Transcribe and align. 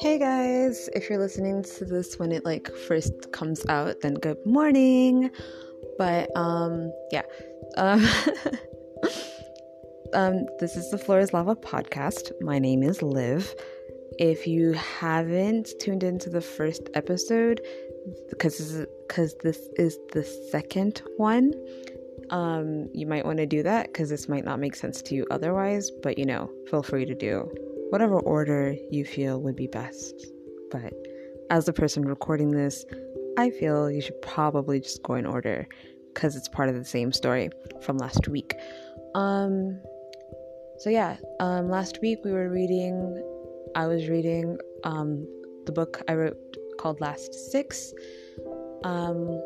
Hey 0.00 0.18
guys, 0.18 0.88
if 0.94 1.10
you're 1.10 1.18
listening 1.18 1.62
to 1.62 1.84
this 1.84 2.18
when 2.18 2.32
it 2.32 2.42
like 2.42 2.74
first 2.74 3.32
comes 3.32 3.66
out, 3.68 4.00
then 4.00 4.14
good 4.14 4.38
morning. 4.46 5.30
But 5.98 6.34
um 6.34 6.90
yeah. 7.10 7.24
Um, 7.76 8.00
um 10.14 10.46
this 10.58 10.74
is 10.74 10.90
the 10.90 10.96
Floor 10.96 11.20
is 11.20 11.34
Lava 11.34 11.54
podcast. 11.54 12.32
My 12.40 12.58
name 12.58 12.82
is 12.82 13.02
Liv. 13.02 13.54
If 14.18 14.46
you 14.46 14.72
haven't 14.72 15.68
tuned 15.80 16.02
into 16.02 16.30
the 16.30 16.40
first 16.40 16.88
episode 16.94 17.60
because 18.30 18.56
this 18.56 18.70
is, 18.70 18.86
cuz 19.10 19.34
this 19.42 19.68
is 19.76 19.98
the 20.12 20.24
second 20.24 21.02
one, 21.18 21.52
um 22.30 22.88
you 22.94 23.06
might 23.06 23.26
want 23.26 23.36
to 23.36 23.44
do 23.44 23.62
that 23.64 23.92
cuz 23.92 24.08
this 24.08 24.30
might 24.30 24.46
not 24.46 24.60
make 24.60 24.76
sense 24.76 25.02
to 25.02 25.14
you 25.14 25.26
otherwise, 25.30 25.90
but 25.90 26.16
you 26.16 26.24
know, 26.24 26.48
feel 26.70 26.82
free 26.82 27.04
to 27.04 27.14
do 27.14 27.50
whatever 27.90 28.18
order 28.20 28.74
you 28.90 29.04
feel 29.04 29.40
would 29.40 29.56
be 29.56 29.66
best. 29.66 30.26
But 30.70 30.92
as 31.50 31.66
the 31.66 31.72
person 31.72 32.04
recording 32.04 32.52
this, 32.52 32.84
I 33.38 33.50
feel 33.50 33.90
you 33.90 34.00
should 34.00 34.20
probably 34.22 34.80
just 34.80 35.02
go 35.02 35.14
in 35.14 35.26
order 35.26 35.68
because 36.14 36.36
it's 36.36 36.48
part 36.48 36.68
of 36.68 36.74
the 36.74 36.84
same 36.84 37.12
story 37.12 37.50
from 37.82 37.98
last 37.98 38.28
week. 38.28 38.54
Um, 39.14 39.80
so 40.78 40.90
yeah, 40.90 41.16
um, 41.40 41.68
last 41.68 41.98
week 42.00 42.20
we 42.24 42.32
were 42.32 42.48
reading, 42.48 43.22
I 43.74 43.86
was 43.86 44.08
reading 44.08 44.58
um, 44.84 45.26
the 45.66 45.72
book 45.72 46.02
I 46.08 46.14
wrote 46.14 46.38
called 46.78 47.00
Last 47.00 47.34
Six. 47.50 47.92
Um, 48.84 49.40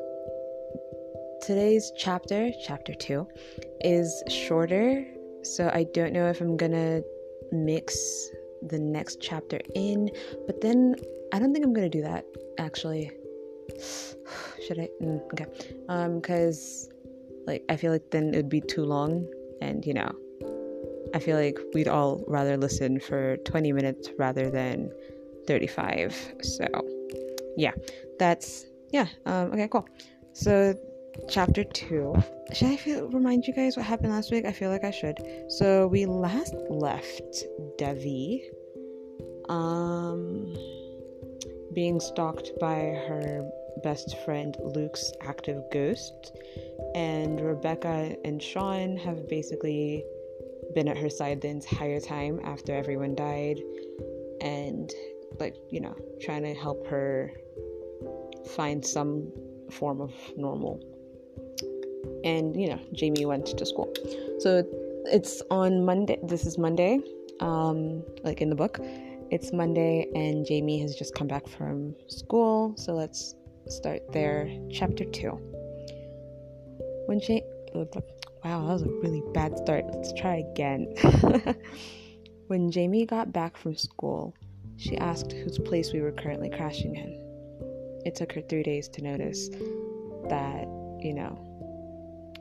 today's 1.42 1.92
chapter, 1.96 2.50
chapter 2.64 2.94
two, 2.94 3.26
is 3.80 4.22
shorter, 4.28 5.06
so 5.42 5.70
I 5.74 5.84
don't 5.92 6.12
know 6.12 6.28
if 6.28 6.40
I'm 6.40 6.56
gonna 6.56 7.02
mix 7.54 8.28
the 8.62 8.78
next 8.78 9.20
chapter 9.20 9.60
in, 9.74 10.10
but 10.46 10.60
then 10.60 10.96
I 11.32 11.38
don't 11.38 11.52
think 11.52 11.64
I'm 11.64 11.72
gonna 11.72 11.88
do 11.88 12.02
that 12.02 12.24
actually. 12.58 13.10
Should 14.66 14.78
I? 14.78 14.88
Mm, 15.02 15.20
okay, 15.32 15.46
um, 15.88 16.20
because 16.20 16.88
like 17.46 17.64
I 17.68 17.76
feel 17.76 17.92
like 17.92 18.10
then 18.10 18.34
it 18.34 18.36
would 18.36 18.48
be 18.48 18.60
too 18.60 18.84
long, 18.84 19.26
and 19.60 19.84
you 19.84 19.94
know, 19.94 20.10
I 21.14 21.18
feel 21.18 21.36
like 21.36 21.58
we'd 21.74 21.88
all 21.88 22.24
rather 22.26 22.56
listen 22.56 22.98
for 22.98 23.36
20 23.38 23.72
minutes 23.72 24.08
rather 24.18 24.50
than 24.50 24.90
35. 25.46 26.34
So, 26.42 26.66
yeah, 27.56 27.72
that's 28.18 28.66
yeah. 28.92 29.06
Um, 29.26 29.52
okay, 29.52 29.68
cool. 29.68 29.86
So 30.32 30.74
chapter 31.28 31.64
two. 31.64 32.14
Should 32.52 32.68
I 32.68 32.76
feel, 32.76 33.08
remind 33.08 33.46
you 33.46 33.54
guys 33.54 33.76
what 33.76 33.86
happened 33.86 34.10
last 34.10 34.30
week? 34.30 34.44
I 34.44 34.52
feel 34.52 34.70
like 34.70 34.84
I 34.84 34.90
should. 34.90 35.18
So 35.48 35.86
we 35.86 36.06
last 36.06 36.54
left 36.68 37.44
Devi, 37.78 38.50
um, 39.48 40.56
being 41.72 42.00
stalked 42.00 42.50
by 42.60 42.76
her 43.08 43.48
best 43.82 44.16
friend 44.24 44.56
Luke's 44.62 45.12
active 45.22 45.62
ghost, 45.72 46.36
and 46.94 47.40
Rebecca 47.40 48.16
and 48.24 48.42
Sean 48.42 48.96
have 48.96 49.28
basically 49.28 50.04
been 50.74 50.88
at 50.88 50.96
her 50.96 51.10
side 51.10 51.40
the 51.40 51.48
entire 51.48 52.00
time 52.00 52.40
after 52.44 52.74
everyone 52.74 53.14
died, 53.14 53.60
and 54.40 54.92
like 55.40 55.56
you 55.70 55.80
know, 55.80 55.96
trying 56.20 56.42
to 56.42 56.54
help 56.54 56.86
her 56.86 57.32
find 58.54 58.84
some 58.84 59.32
form 59.70 60.00
of 60.00 60.12
normal 60.36 60.80
and 62.24 62.60
you 62.60 62.68
know 62.68 62.80
jamie 62.92 63.26
went 63.26 63.46
to 63.46 63.66
school. 63.66 63.92
So 64.40 64.64
it's 65.06 65.42
on 65.50 65.84
monday 65.84 66.18
this 66.22 66.46
is 66.46 66.56
monday 66.56 66.98
um 67.40 68.02
like 68.22 68.40
in 68.40 68.50
the 68.50 68.56
book. 68.56 68.78
It's 69.30 69.52
monday 69.52 70.06
and 70.14 70.46
jamie 70.46 70.80
has 70.80 70.94
just 70.94 71.14
come 71.14 71.26
back 71.26 71.46
from 71.48 71.94
school. 72.08 72.74
So 72.76 72.94
let's 72.94 73.34
start 73.68 74.00
there 74.12 74.48
chapter 74.70 75.04
two. 75.04 75.38
When 77.06 77.20
she 77.20 77.42
wow 77.74 78.66
that 78.66 78.72
was 78.72 78.82
a 78.82 78.88
really 79.02 79.22
bad 79.32 79.56
start. 79.58 79.84
Let's 79.92 80.12
try 80.14 80.44
again. 80.52 80.94
When 82.46 82.70
jamie 82.70 83.06
got 83.06 83.32
back 83.32 83.56
from 83.56 83.74
school 83.74 84.34
she 84.76 84.96
asked 84.98 85.32
whose 85.32 85.58
place 85.58 85.92
we 85.92 86.00
were 86.00 86.12
currently 86.12 86.50
crashing 86.50 86.96
in. 86.96 88.02
It 88.04 88.16
took 88.16 88.32
her 88.32 88.42
three 88.42 88.62
days 88.62 88.88
to 88.88 89.02
notice 89.02 89.48
that 90.28 90.66
you 91.00 91.14
know 91.14 91.53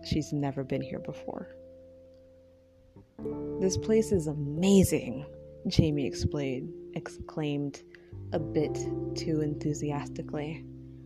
She's 0.04 0.34
never 0.34 0.64
been 0.64 0.82
here 0.82 1.00
before. 1.00 1.56
This 3.60 3.78
place 3.78 4.12
is 4.12 4.28
amazing, 4.28 5.26
Jamie 5.68 6.06
explained, 6.06 6.74
exclaimed 6.96 7.82
a 8.34 8.40
bit 8.40 8.74
too 9.16 9.42
enthusiastically, 9.42 10.66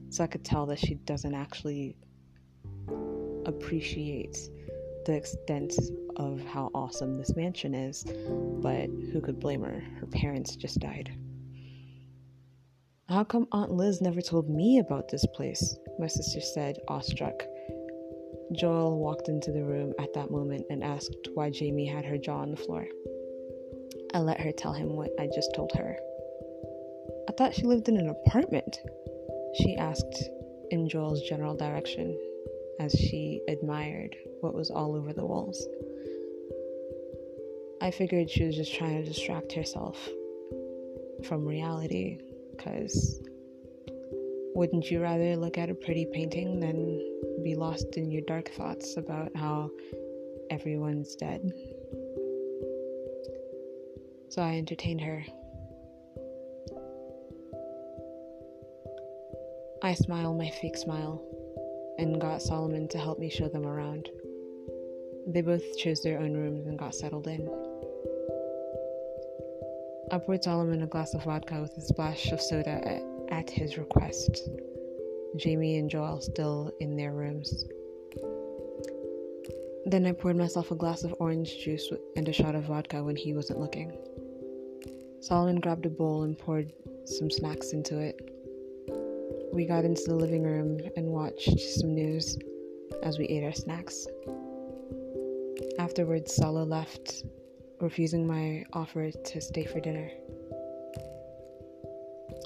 so 0.09 0.23
I 0.23 0.27
could 0.27 0.43
tell 0.43 0.65
that 0.67 0.79
she 0.79 0.95
doesn't 0.95 1.35
actually 1.35 1.95
appreciate 3.45 4.37
the 5.05 5.13
extent 5.13 5.73
of 6.17 6.43
how 6.45 6.69
awesome 6.73 7.17
this 7.17 7.35
mansion 7.35 7.73
is, 7.73 8.03
but 8.61 8.87
who 9.11 9.21
could 9.21 9.39
blame 9.39 9.61
her? 9.61 9.83
Her 9.99 10.07
parents 10.07 10.55
just 10.55 10.79
died. 10.79 11.15
How 13.07 13.23
come 13.23 13.47
Aunt 13.53 13.71
Liz 13.71 14.01
never 14.01 14.21
told 14.21 14.49
me 14.49 14.79
about 14.79 15.07
this 15.07 15.25
place? 15.33 15.77
My 15.97 16.07
sister 16.07 16.41
said, 16.41 16.77
awestruck. 16.89 17.43
Joel 18.53 18.97
walked 18.99 19.27
into 19.27 19.51
the 19.51 19.63
room 19.63 19.93
at 19.99 20.13
that 20.13 20.31
moment 20.31 20.65
and 20.69 20.83
asked 20.83 21.29
why 21.33 21.49
Jamie 21.49 21.85
had 21.85 22.05
her 22.05 22.17
jaw 22.17 22.39
on 22.39 22.51
the 22.51 22.57
floor. 22.57 22.87
I 24.13 24.19
let 24.19 24.39
her 24.39 24.51
tell 24.51 24.73
him 24.73 24.95
what 24.95 25.11
I 25.19 25.27
just 25.33 25.53
told 25.53 25.71
her. 25.73 25.97
I 27.29 27.33
thought 27.33 27.53
she 27.53 27.63
lived 27.63 27.89
in 27.89 27.97
an 27.97 28.09
apartment, 28.09 28.79
she 29.61 29.75
asked 29.75 30.29
in 30.71 30.87
Joel's 30.87 31.21
general 31.23 31.55
direction 31.55 32.17
as 32.79 32.93
she 32.93 33.41
admired 33.47 34.15
what 34.41 34.53
was 34.53 34.71
all 34.71 34.95
over 34.95 35.13
the 35.13 35.25
walls. 35.25 35.67
I 37.81 37.91
figured 37.91 38.29
she 38.29 38.45
was 38.45 38.55
just 38.55 38.73
trying 38.73 39.03
to 39.03 39.09
distract 39.09 39.51
herself 39.53 40.09
from 41.25 41.45
reality 41.45 42.19
because 42.51 43.21
wouldn't 44.57 44.89
you 44.89 44.99
rather 44.99 45.35
look 45.35 45.55
at 45.59 45.69
a 45.69 45.75
pretty 45.75 46.07
painting 46.11 46.59
than 46.59 47.43
be 47.43 47.53
lost 47.53 47.95
in 47.95 48.09
your 48.09 48.23
dark 48.23 48.49
thoughts 48.49 48.97
about 48.97 49.29
how 49.35 49.69
everyone's 50.49 51.15
dead? 51.15 51.53
So 54.29 54.41
I 54.41 54.57
entertained 54.57 55.01
her. 55.01 55.23
I 59.83 59.93
smiled 59.93 60.39
my 60.39 60.49
fake 60.49 60.75
smile 60.75 61.23
and 61.99 62.19
got 62.19 62.41
Solomon 62.41 62.87
to 62.87 62.97
help 62.97 63.19
me 63.19 63.29
show 63.29 63.47
them 63.47 63.67
around. 63.67 64.09
They 65.27 65.41
both 65.41 65.77
chose 65.77 66.01
their 66.01 66.17
own 66.17 66.33
rooms 66.33 66.65
and 66.65 66.79
got 66.79 66.95
settled 66.95 67.27
in. 67.27 67.47
I 70.11 70.17
poured 70.17 70.43
Solomon 70.43 70.81
a 70.81 70.87
glass 70.87 71.13
of 71.13 71.25
vodka 71.25 71.61
with 71.61 71.77
a 71.77 71.81
splash 71.81 72.31
of 72.31 72.41
soda 72.41 72.81
at 73.29 73.49
his 73.49 73.77
request. 73.77 74.49
Jamie 75.35 75.77
and 75.77 75.89
Joel 75.89 76.21
still 76.21 76.71
in 76.79 76.95
their 76.95 77.13
rooms. 77.13 77.65
Then 79.85 80.05
I 80.05 80.11
poured 80.11 80.35
myself 80.35 80.71
a 80.71 80.75
glass 80.75 81.03
of 81.03 81.15
orange 81.19 81.63
juice 81.63 81.89
and 82.15 82.27
a 82.27 82.33
shot 82.33 82.55
of 82.55 82.65
vodka 82.65 83.03
when 83.03 83.15
he 83.15 83.33
wasn't 83.33 83.59
looking. 83.59 83.97
Solomon 85.21 85.59
grabbed 85.59 85.85
a 85.85 85.89
bowl 85.89 86.23
and 86.23 86.37
poured 86.37 86.73
some 87.05 87.29
snacks 87.29 87.71
into 87.71 87.97
it. 87.99 88.19
We 89.53 89.65
got 89.65 89.85
into 89.85 90.03
the 90.05 90.15
living 90.15 90.43
room 90.43 90.79
and 90.95 91.07
watched 91.07 91.59
some 91.59 91.93
news 91.95 92.37
as 93.01 93.17
we 93.17 93.25
ate 93.25 93.43
our 93.43 93.53
snacks. 93.53 94.07
Afterwards, 95.79 96.35
Salo 96.35 96.63
left, 96.63 97.23
refusing 97.79 98.27
my 98.27 98.65
offer 98.73 99.11
to 99.11 99.41
stay 99.41 99.65
for 99.65 99.79
dinner. 99.79 100.11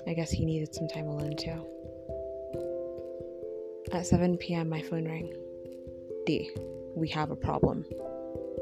I 0.07 0.13
guess 0.13 0.31
he 0.31 0.45
needed 0.45 0.74
some 0.74 0.88
time 0.88 1.07
alone 1.07 1.36
too. 1.36 1.65
At 3.92 4.06
7 4.06 4.38
p.m., 4.38 4.69
my 4.69 4.81
phone 4.81 5.06
rang. 5.06 5.33
D, 6.25 6.51
we 6.95 7.09
have 7.09 7.31
a 7.31 7.36
problem. 7.36 7.86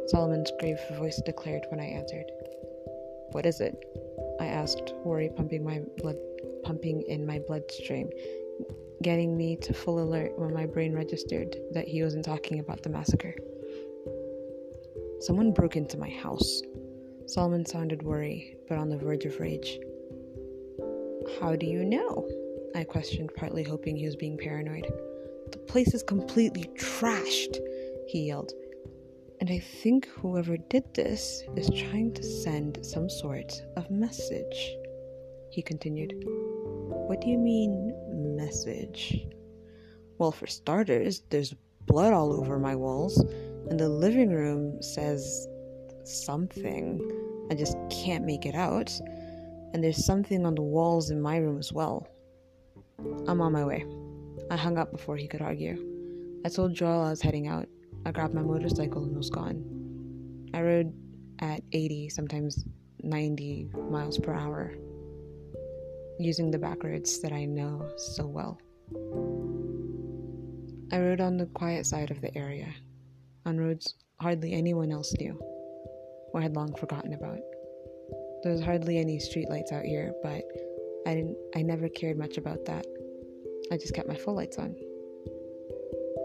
Solomon's 0.07 0.51
grave 0.59 0.79
voice 0.97 1.21
declared 1.25 1.65
when 1.69 1.79
I 1.79 1.85
answered. 1.85 2.25
What 3.31 3.45
is 3.45 3.61
it? 3.61 3.75
I 4.39 4.45
asked, 4.45 4.93
worry 5.03 5.29
pumping 5.35 5.63
my 5.63 5.81
blood 5.97 6.17
pumping 6.63 7.03
in 7.03 7.25
my 7.25 7.39
bloodstream, 7.39 8.09
getting 9.01 9.37
me 9.37 9.55
to 9.57 9.73
full 9.73 9.99
alert 10.01 10.37
when 10.37 10.53
my 10.53 10.65
brain 10.65 10.93
registered 10.93 11.55
that 11.73 11.87
he 11.87 12.03
wasn't 12.03 12.25
talking 12.25 12.59
about 12.59 12.83
the 12.83 12.89
massacre. 12.89 13.35
Someone 15.21 15.51
broke 15.51 15.75
into 15.75 15.97
my 15.97 16.09
house. 16.09 16.61
Solomon 17.27 17.65
sounded 17.65 18.03
worried, 18.03 18.57
but 18.67 18.77
on 18.77 18.89
the 18.89 18.97
verge 18.97 19.25
of 19.25 19.39
rage. 19.39 19.79
How 21.39 21.55
do 21.55 21.65
you 21.65 21.85
know? 21.85 22.27
I 22.75 22.83
questioned, 22.83 23.31
partly 23.35 23.63
hoping 23.63 23.95
he 23.95 24.05
was 24.05 24.15
being 24.15 24.37
paranoid. 24.37 24.85
The 25.51 25.57
place 25.57 25.93
is 25.93 26.03
completely 26.03 26.69
trashed, 26.77 27.57
he 28.07 28.27
yelled. 28.27 28.51
And 29.39 29.49
I 29.49 29.59
think 29.59 30.07
whoever 30.07 30.57
did 30.57 30.93
this 30.93 31.41
is 31.55 31.69
trying 31.69 32.13
to 32.15 32.23
send 32.23 32.85
some 32.85 33.09
sort 33.09 33.53
of 33.77 33.89
message. 33.89 34.75
he 35.51 35.61
continued. 35.61 36.13
What 36.25 37.21
do 37.21 37.29
you 37.29 37.37
mean, 37.37 37.93
message? 38.35 39.25
Well, 40.17 40.31
for 40.31 40.47
starters, 40.47 41.23
there's 41.29 41.55
blood 41.85 42.13
all 42.13 42.33
over 42.33 42.59
my 42.59 42.75
walls, 42.75 43.17
and 43.69 43.79
the 43.79 43.89
living 43.89 44.29
room 44.29 44.81
says 44.81 45.47
something. 46.03 46.99
I 47.49 47.55
just 47.55 47.77
can't 47.89 48.25
make 48.25 48.45
it 48.45 48.55
out. 48.55 48.91
And 49.73 49.83
there's 49.83 50.05
something 50.05 50.45
on 50.45 50.55
the 50.55 50.61
walls 50.61 51.09
in 51.11 51.21
my 51.21 51.37
room 51.37 51.59
as 51.59 51.71
well. 51.71 52.07
I'm 53.27 53.41
on 53.41 53.51
my 53.51 53.63
way. 53.63 53.85
I 54.51 54.57
hung 54.57 54.77
up 54.77 54.91
before 54.91 55.15
he 55.15 55.27
could 55.27 55.41
argue. 55.41 55.77
I 56.45 56.49
told 56.49 56.73
Joel 56.73 57.01
I 57.01 57.09
was 57.11 57.21
heading 57.21 57.47
out. 57.47 57.67
I 58.05 58.11
grabbed 58.11 58.33
my 58.33 58.41
motorcycle 58.41 59.03
and 59.03 59.15
was 59.15 59.29
gone. 59.29 60.49
I 60.53 60.61
rode 60.61 60.93
at 61.39 61.61
80, 61.71 62.09
sometimes 62.09 62.65
90 63.03 63.69
miles 63.89 64.17
per 64.17 64.33
hour, 64.33 64.73
using 66.19 66.49
the 66.49 66.57
back 66.57 66.83
roads 66.83 67.21
that 67.21 67.31
I 67.31 67.45
know 67.45 67.89
so 67.97 68.25
well. 68.25 68.59
I 70.91 70.99
rode 70.99 71.21
on 71.21 71.37
the 71.37 71.45
quiet 71.47 71.85
side 71.85 72.09
of 72.09 72.21
the 72.21 72.35
area, 72.37 72.73
on 73.45 73.57
roads 73.57 73.93
hardly 74.19 74.53
anyone 74.53 74.91
else 74.91 75.13
knew 75.19 75.39
or 76.33 76.41
had 76.41 76.55
long 76.55 76.73
forgotten 76.75 77.13
about. 77.13 77.39
There 78.43 78.51
was 78.51 78.61
hardly 78.61 78.97
any 78.97 79.17
streetlights 79.17 79.71
out 79.71 79.83
here, 79.83 80.13
but 80.23 80.43
I 81.05 81.15
didn't 81.15 81.37
I 81.55 81.61
never 81.61 81.89
cared 81.89 82.17
much 82.17 82.37
about 82.37 82.65
that. 82.65 82.85
I 83.71 83.77
just 83.77 83.93
kept 83.93 84.07
my 84.07 84.15
full 84.15 84.35
lights 84.35 84.57
on. 84.57 84.75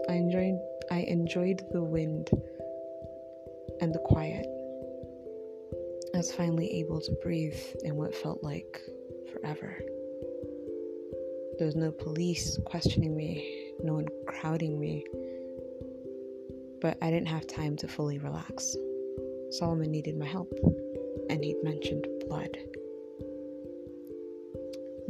I 0.09 0.13
enjoyed 0.13 0.57
I 0.91 0.99
enjoyed 1.01 1.63
the 1.71 1.83
wind 1.83 2.29
and 3.81 3.93
the 3.93 3.99
quiet. 3.99 4.45
I 6.13 6.17
was 6.17 6.31
finally 6.31 6.71
able 6.79 7.01
to 7.01 7.11
breathe 7.21 7.59
in 7.83 7.95
what 7.95 8.15
felt 8.15 8.41
like 8.41 8.79
forever. 9.33 9.77
There 11.57 11.67
was 11.67 11.75
no 11.75 11.91
police 11.91 12.57
questioning 12.65 13.15
me, 13.15 13.71
no 13.81 13.93
one 13.93 14.07
crowding 14.27 14.79
me, 14.79 15.05
but 16.81 16.97
I 17.01 17.09
didn't 17.11 17.27
have 17.27 17.47
time 17.47 17.75
to 17.77 17.87
fully 17.87 18.19
relax. 18.19 18.75
Solomon 19.51 19.91
needed 19.91 20.17
my 20.17 20.25
help, 20.25 20.53
and 21.29 21.43
he'd 21.43 21.63
mentioned 21.63 22.07
blood. 22.27 22.57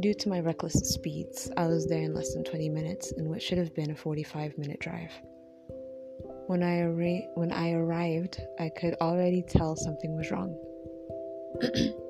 Due 0.00 0.14
to 0.14 0.28
my 0.28 0.40
reckless 0.40 0.74
speeds, 0.74 1.50
I 1.56 1.66
was 1.66 1.86
there 1.86 2.02
in 2.02 2.14
less 2.14 2.34
than 2.34 2.44
20 2.44 2.68
minutes 2.68 3.12
in 3.12 3.28
what 3.28 3.42
should 3.42 3.58
have 3.58 3.74
been 3.74 3.90
a 3.90 3.96
45 3.96 4.58
minute 4.58 4.78
drive. 4.80 5.12
When 6.48 6.62
I, 6.62 6.80
arra- 6.80 7.28
when 7.34 7.50
I 7.50 7.72
arrived, 7.72 8.40
I 8.60 8.68
could 8.68 8.94
already 9.00 9.42
tell 9.42 9.74
something 9.74 10.16
was 10.16 10.30
wrong. 10.30 10.54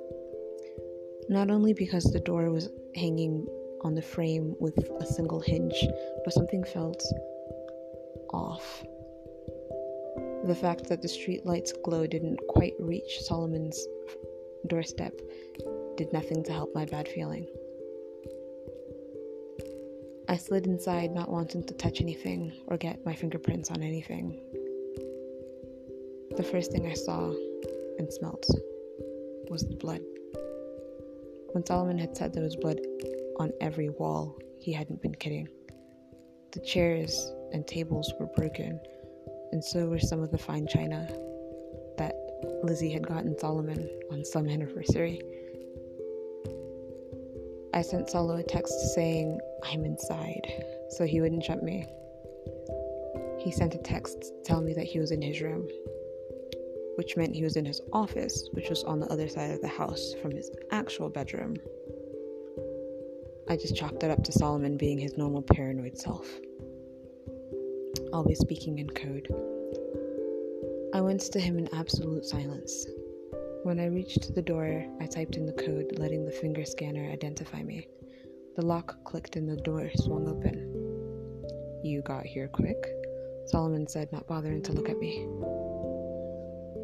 Not 1.28 1.50
only 1.50 1.74
because 1.74 2.04
the 2.04 2.20
door 2.20 2.50
was 2.50 2.68
hanging 2.94 3.46
on 3.82 3.94
the 3.94 4.02
frame 4.02 4.54
with 4.58 4.76
a 5.00 5.06
single 5.06 5.40
hinge, 5.40 5.86
but 6.24 6.34
something 6.34 6.64
felt 6.64 7.02
off. 8.32 8.84
The 10.46 10.54
fact 10.54 10.88
that 10.88 11.02
the 11.02 11.08
streetlight's 11.08 11.72
glow 11.84 12.06
didn't 12.06 12.38
quite 12.48 12.74
reach 12.78 13.20
Solomon's 13.20 13.84
doorstep 14.68 15.12
did 15.96 16.12
nothing 16.12 16.44
to 16.44 16.52
help 16.52 16.72
my 16.72 16.84
bad 16.84 17.08
feeling. 17.08 17.48
I 20.28 20.36
slid 20.36 20.68
inside, 20.68 21.10
not 21.10 21.32
wanting 21.32 21.64
to 21.64 21.74
touch 21.74 22.00
anything 22.00 22.52
or 22.68 22.76
get 22.76 23.04
my 23.04 23.12
fingerprints 23.12 23.72
on 23.72 23.82
anything. 23.82 24.40
The 26.36 26.44
first 26.44 26.70
thing 26.70 26.86
I 26.86 26.94
saw 26.94 27.32
and 27.98 28.12
smelt 28.12 28.46
was 29.50 29.66
the 29.68 29.74
blood. 29.74 30.02
When 31.50 31.66
Solomon 31.66 31.98
had 31.98 32.16
said 32.16 32.32
there 32.32 32.44
was 32.44 32.54
blood 32.54 32.78
on 33.40 33.50
every 33.60 33.88
wall, 33.88 34.38
he 34.60 34.72
hadn't 34.72 35.02
been 35.02 35.16
kidding. 35.16 35.48
The 36.52 36.60
chairs 36.60 37.32
and 37.52 37.66
tables 37.66 38.14
were 38.20 38.28
broken, 38.36 38.78
and 39.56 39.64
so 39.64 39.86
were 39.86 39.98
some 39.98 40.22
of 40.22 40.30
the 40.30 40.36
fine 40.36 40.66
china 40.66 41.08
that 41.96 42.14
Lizzie 42.62 42.92
had 42.92 43.06
gotten 43.06 43.38
Solomon 43.38 43.88
on 44.12 44.22
some 44.22 44.46
anniversary. 44.50 45.18
I 47.72 47.80
sent 47.80 48.10
Solo 48.10 48.36
a 48.36 48.42
text 48.42 48.74
saying, 48.94 49.40
I'm 49.64 49.86
inside, 49.86 50.42
so 50.90 51.06
he 51.06 51.22
wouldn't 51.22 51.42
jump 51.42 51.62
me. 51.62 51.86
He 53.38 53.50
sent 53.50 53.74
a 53.74 53.78
text 53.78 54.30
telling 54.44 54.66
me 54.66 54.74
that 54.74 54.84
he 54.84 54.98
was 54.98 55.10
in 55.10 55.22
his 55.22 55.40
room, 55.40 55.66
which 56.96 57.16
meant 57.16 57.34
he 57.34 57.42
was 57.42 57.56
in 57.56 57.64
his 57.64 57.80
office, 57.94 58.50
which 58.52 58.68
was 58.68 58.84
on 58.84 59.00
the 59.00 59.06
other 59.06 59.26
side 59.26 59.52
of 59.52 59.62
the 59.62 59.68
house 59.68 60.12
from 60.20 60.32
his 60.32 60.50
actual 60.70 61.08
bedroom. 61.08 61.56
I 63.48 63.56
just 63.56 63.74
chalked 63.74 64.02
it 64.02 64.10
up 64.10 64.22
to 64.24 64.32
Solomon 64.32 64.76
being 64.76 64.98
his 64.98 65.16
normal 65.16 65.40
paranoid 65.40 65.96
self 65.96 66.28
always 68.12 68.38
speaking 68.38 68.78
in 68.78 68.88
code. 68.90 69.28
I 70.94 71.00
went 71.00 71.20
to 71.20 71.40
him 71.40 71.58
in 71.58 71.74
absolute 71.74 72.24
silence. 72.24 72.86
When 73.64 73.80
I 73.80 73.86
reached 73.86 74.34
the 74.34 74.42
door, 74.42 74.84
I 75.00 75.06
typed 75.06 75.36
in 75.36 75.46
the 75.46 75.52
code, 75.52 75.98
letting 75.98 76.24
the 76.24 76.30
finger 76.30 76.64
scanner 76.64 77.10
identify 77.10 77.62
me. 77.62 77.88
The 78.56 78.64
lock 78.64 79.04
clicked 79.04 79.36
and 79.36 79.48
the 79.48 79.56
door 79.56 79.90
swung 79.96 80.28
open. 80.28 81.82
You 81.84 82.02
got 82.02 82.24
here 82.24 82.48
quick, 82.48 82.86
Solomon 83.46 83.86
said, 83.86 84.10
not 84.12 84.26
bothering 84.26 84.62
to 84.62 84.72
look 84.72 84.88
at 84.88 84.98
me. 84.98 85.26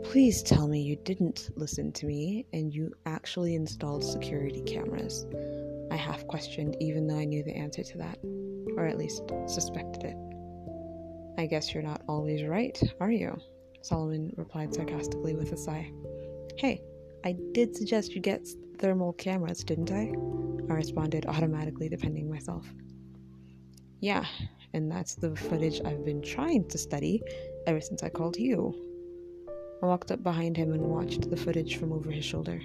Please 0.05 0.43
tell 0.43 0.69
me 0.69 0.81
you 0.81 0.97
didn't 0.97 1.51
listen 1.55 1.93
to 1.93 2.07
me 2.07 2.47
and 2.53 2.75
you 2.75 2.93
actually 3.07 3.55
installed 3.55 4.05
security 4.05 4.63
cameras. 4.63 5.27
I 5.91 5.97
half 5.97 6.27
questioned, 6.27 6.77
even 6.81 7.07
though 7.07 7.19
I 7.19 7.25
knew 7.25 7.43
the 7.43 7.57
answer 7.57 7.83
to 7.83 7.99
that, 7.99 8.19
or 8.77 8.87
at 8.87 8.99
least 8.99 9.23
suspected 9.47 10.05
it. 10.05 10.32
I 11.39 11.47
guess 11.47 11.73
you're 11.73 11.83
not 11.83 12.03
always 12.09 12.45
right, 12.45 12.81
are 13.01 13.11
you? 13.11 13.39
Solomon 13.83 14.33
replied 14.37 14.75
sarcastically 14.75 15.35
with 15.35 15.53
a 15.53 15.57
sigh. 15.57 15.91
Hey, 16.57 16.83
I 17.25 17.37
did 17.53 17.77
suggest 17.77 18.15
you 18.15 18.21
get 18.21 18.47
thermal 18.79 19.13
cameras, 19.15 19.65
didn't 19.65 19.91
I? 19.91 20.13
I 20.71 20.77
responded 20.77 21.27
automatically, 21.27 21.89
defending 21.89 22.31
myself. 22.31 22.67
Yeah, 24.01 24.25
and 24.75 24.91
that's 24.91 25.15
the 25.15 25.35
footage 25.37 25.81
I've 25.85 26.05
been 26.05 26.23
trying 26.23 26.69
to 26.69 26.79
study 26.79 27.23
ever 27.67 27.81
since 27.81 28.03
I 28.03 28.09
called 28.09 28.37
you. 28.37 28.75
I 29.83 29.87
walked 29.87 30.11
up 30.11 30.23
behind 30.23 30.57
him 30.57 30.73
and 30.73 30.83
watched 30.83 31.29
the 31.29 31.37
footage 31.37 31.77
from 31.77 31.93
over 31.93 32.11
his 32.11 32.25
shoulder, 32.25 32.61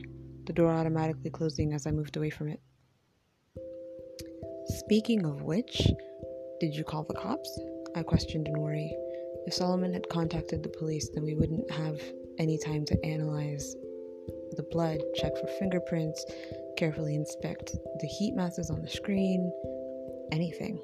the 0.46 0.54
door 0.54 0.72
automatically 0.72 1.30
closing 1.30 1.74
as 1.74 1.88
I 1.88 1.92
moved 1.92 2.18
away 2.18 2.30
from 2.30 2.50
it. 2.50 2.60
Speaking 4.68 5.26
of 5.26 5.42
which, 5.42 5.88
did 6.60 6.76
you 6.76 6.84
call 6.84 7.04
the 7.04 7.14
cops? 7.14 7.60
I 7.98 8.04
questioned 8.04 8.48
in 8.48 8.60
worry. 8.60 8.96
If 9.48 9.56
Solomon 9.56 9.92
had 9.92 10.08
contacted 10.08 10.62
the 10.62 10.70
police, 10.70 11.10
then 11.10 11.24
we 11.24 11.34
wouldn't 11.34 11.72
have 11.72 12.00
any 12.38 12.60
time 12.60 12.86
to 12.86 13.06
analyze 13.06 13.76
the 14.56 14.64
blood, 14.72 15.00
check 15.16 15.36
for 15.36 15.48
fingerprints, 15.60 16.24
carefully 16.78 17.16
inspect 17.16 17.76
the 18.00 18.08
heat 18.08 18.36
masses 18.36 18.70
on 18.70 18.84
the 18.84 18.88
screen, 18.88 19.52
anything. 20.32 20.80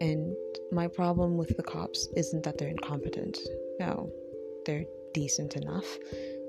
And 0.00 0.34
my 0.72 0.88
problem 0.88 1.36
with 1.36 1.54
the 1.56 1.62
cops 1.62 2.08
isn't 2.16 2.42
that 2.44 2.56
they're 2.56 2.68
incompetent. 2.68 3.38
No, 3.78 4.10
they're 4.64 4.86
decent 5.12 5.56
enough. 5.56 5.98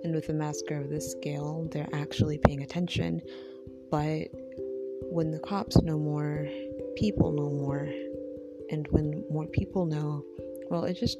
And 0.04 0.16
with 0.16 0.30
a 0.30 0.34
massacre 0.34 0.80
of 0.80 0.90
this 0.90 1.12
scale, 1.12 1.68
they're 1.72 1.90
actually 1.92 2.38
paying 2.38 2.64
attention. 2.64 3.22
But 3.92 4.30
when 5.02 5.32
the 5.32 5.40
cops 5.40 5.82
know 5.82 6.00
more, 6.00 6.48
people 6.96 7.34
know 7.34 7.50
more, 7.50 7.90
and 8.72 8.88
when 8.90 9.24
more 9.30 9.48
people 9.48 9.86
know, 9.86 10.24
well, 10.70 10.86
it 10.86 10.94
just 10.94 11.18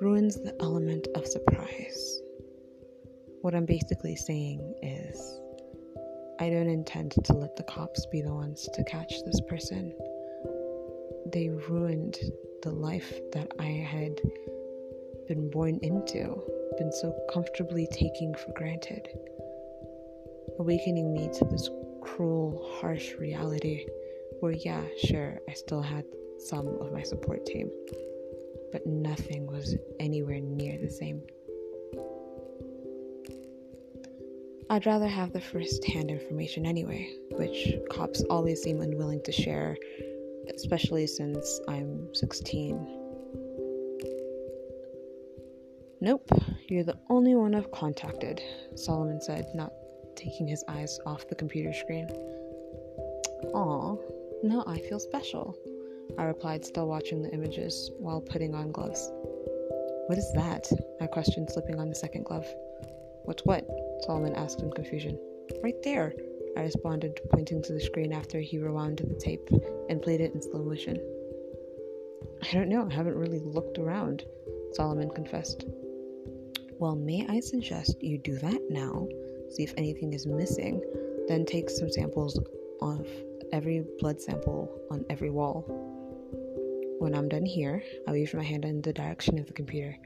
ruins 0.00 0.36
the 0.36 0.54
element 0.60 1.08
of 1.14 1.26
surprise. 1.26 2.20
What 3.42 3.54
I'm 3.54 3.66
basically 3.66 4.16
saying 4.16 4.74
is, 4.82 5.40
I 6.40 6.50
don't 6.50 6.68
intend 6.68 7.12
to 7.24 7.32
let 7.32 7.56
the 7.56 7.62
cops 7.64 8.06
be 8.06 8.22
the 8.22 8.32
ones 8.32 8.68
to 8.72 8.84
catch 8.84 9.12
this 9.24 9.40
person. 9.48 9.94
They 11.32 11.48
ruined 11.68 12.18
the 12.62 12.70
life 12.70 13.20
that 13.32 13.48
I 13.58 13.66
had 13.66 14.20
been 15.28 15.50
born 15.50 15.78
into, 15.82 16.40
been 16.78 16.92
so 16.92 17.16
comfortably 17.32 17.88
taking 17.92 18.34
for 18.34 18.52
granted, 18.54 19.08
awakening 20.58 21.12
me 21.12 21.30
to 21.38 21.44
this 21.44 21.68
cruel, 22.00 22.76
harsh 22.80 23.14
reality 23.14 23.86
where, 24.40 24.52
yeah, 24.52 24.82
sure, 25.04 25.38
I 25.48 25.52
still 25.52 25.82
had 25.82 26.04
some 26.44 26.66
of 26.80 26.92
my 26.92 27.02
support 27.02 27.46
team, 27.46 27.70
but 28.72 28.86
nothing 28.86 29.46
was 29.46 29.76
anywhere 30.00 30.40
near 30.40 30.78
the 30.78 30.90
same. 30.90 31.22
I'd 34.70 34.86
rather 34.86 35.06
have 35.06 35.32
the 35.32 35.40
first 35.40 35.84
hand 35.84 36.10
information 36.10 36.64
anyway, 36.64 37.14
which 37.32 37.74
cops 37.90 38.22
always 38.30 38.62
seem 38.62 38.80
unwilling 38.80 39.22
to 39.24 39.32
share, 39.32 39.76
especially 40.54 41.06
since 41.06 41.60
I'm 41.68 42.08
16. 42.14 42.98
Nope, 46.00 46.28
you're 46.68 46.84
the 46.84 46.98
only 47.10 47.34
one 47.34 47.54
I've 47.54 47.70
contacted, 47.70 48.42
Solomon 48.74 49.20
said, 49.20 49.46
not 49.54 49.72
taking 50.16 50.48
his 50.48 50.64
eyes 50.66 50.98
off 51.06 51.28
the 51.28 51.34
computer 51.34 51.72
screen. 51.72 52.08
Aw, 53.54 53.96
now 54.42 54.64
I 54.66 54.78
feel 54.78 54.98
special, 54.98 55.56
I 56.18 56.24
replied, 56.24 56.64
still 56.64 56.86
watching 56.86 57.22
the 57.22 57.30
images 57.30 57.90
while 57.98 58.20
putting 58.20 58.54
on 58.54 58.72
gloves. 58.72 59.10
What 60.06 60.18
is 60.18 60.30
that? 60.34 60.70
I 61.00 61.06
questioned, 61.06 61.50
slipping 61.50 61.80
on 61.80 61.88
the 61.88 61.94
second 61.94 62.24
glove. 62.24 62.46
What's 63.24 63.44
what? 63.44 63.66
Solomon 64.04 64.34
asked 64.34 64.60
in 64.60 64.70
confusion. 64.72 65.18
Right 65.62 65.80
there, 65.82 66.12
I 66.56 66.62
responded, 66.62 67.20
pointing 67.30 67.62
to 67.62 67.72
the 67.72 67.80
screen 67.80 68.12
after 68.12 68.40
he 68.40 68.58
rewound 68.58 68.98
the 68.98 69.14
tape 69.14 69.48
and 69.88 70.02
played 70.02 70.20
it 70.20 70.34
in 70.34 70.42
slow 70.42 70.62
motion. 70.62 70.98
I 72.42 72.52
don't 72.52 72.68
know, 72.68 72.88
I 72.90 72.92
haven't 72.92 73.16
really 73.16 73.38
looked 73.38 73.78
around, 73.78 74.24
Solomon 74.72 75.10
confessed. 75.10 75.66
Well, 76.78 76.96
may 76.96 77.26
I 77.28 77.40
suggest 77.40 78.02
you 78.02 78.18
do 78.18 78.36
that 78.38 78.60
now? 78.68 79.06
See 79.50 79.62
if 79.62 79.72
anything 79.76 80.12
is 80.12 80.26
missing, 80.26 80.82
then 81.28 81.46
take 81.46 81.70
some 81.70 81.90
samples 81.90 82.40
of 82.80 83.06
every 83.52 83.84
blood 84.00 84.20
sample 84.20 84.68
on 84.90 85.04
every 85.08 85.30
wall. 85.30 85.64
When 87.02 87.16
I'm 87.16 87.28
done 87.28 87.44
here, 87.44 87.82
I 88.06 88.12
wave 88.12 88.32
my 88.32 88.44
hand 88.44 88.64
in 88.64 88.80
the 88.80 88.92
direction 88.92 89.36
of 89.40 89.48
the 89.48 89.52
computer. 89.52 89.98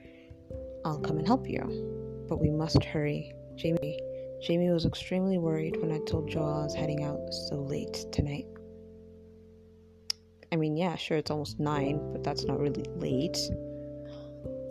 I'll 0.82 0.98
come 0.98 1.18
and 1.18 1.26
help 1.26 1.46
you. 1.46 1.60
But 2.26 2.40
we 2.40 2.48
must 2.48 2.82
hurry. 2.82 3.34
Jamie 3.54 3.98
Jamie 4.40 4.70
was 4.70 4.86
extremely 4.86 5.36
worried 5.36 5.76
when 5.76 5.92
I 5.92 5.98
told 6.06 6.30
Joel 6.30 6.54
I 6.54 6.64
was 6.64 6.74
heading 6.74 7.04
out 7.04 7.34
so 7.34 7.56
late 7.56 8.06
tonight. 8.12 8.46
I 10.50 10.56
mean, 10.56 10.74
yeah, 10.74 10.96
sure, 10.96 11.18
it's 11.18 11.30
almost 11.30 11.60
nine, 11.60 12.00
but 12.14 12.24
that's 12.24 12.46
not 12.46 12.58
really 12.58 12.86
late. 12.94 13.36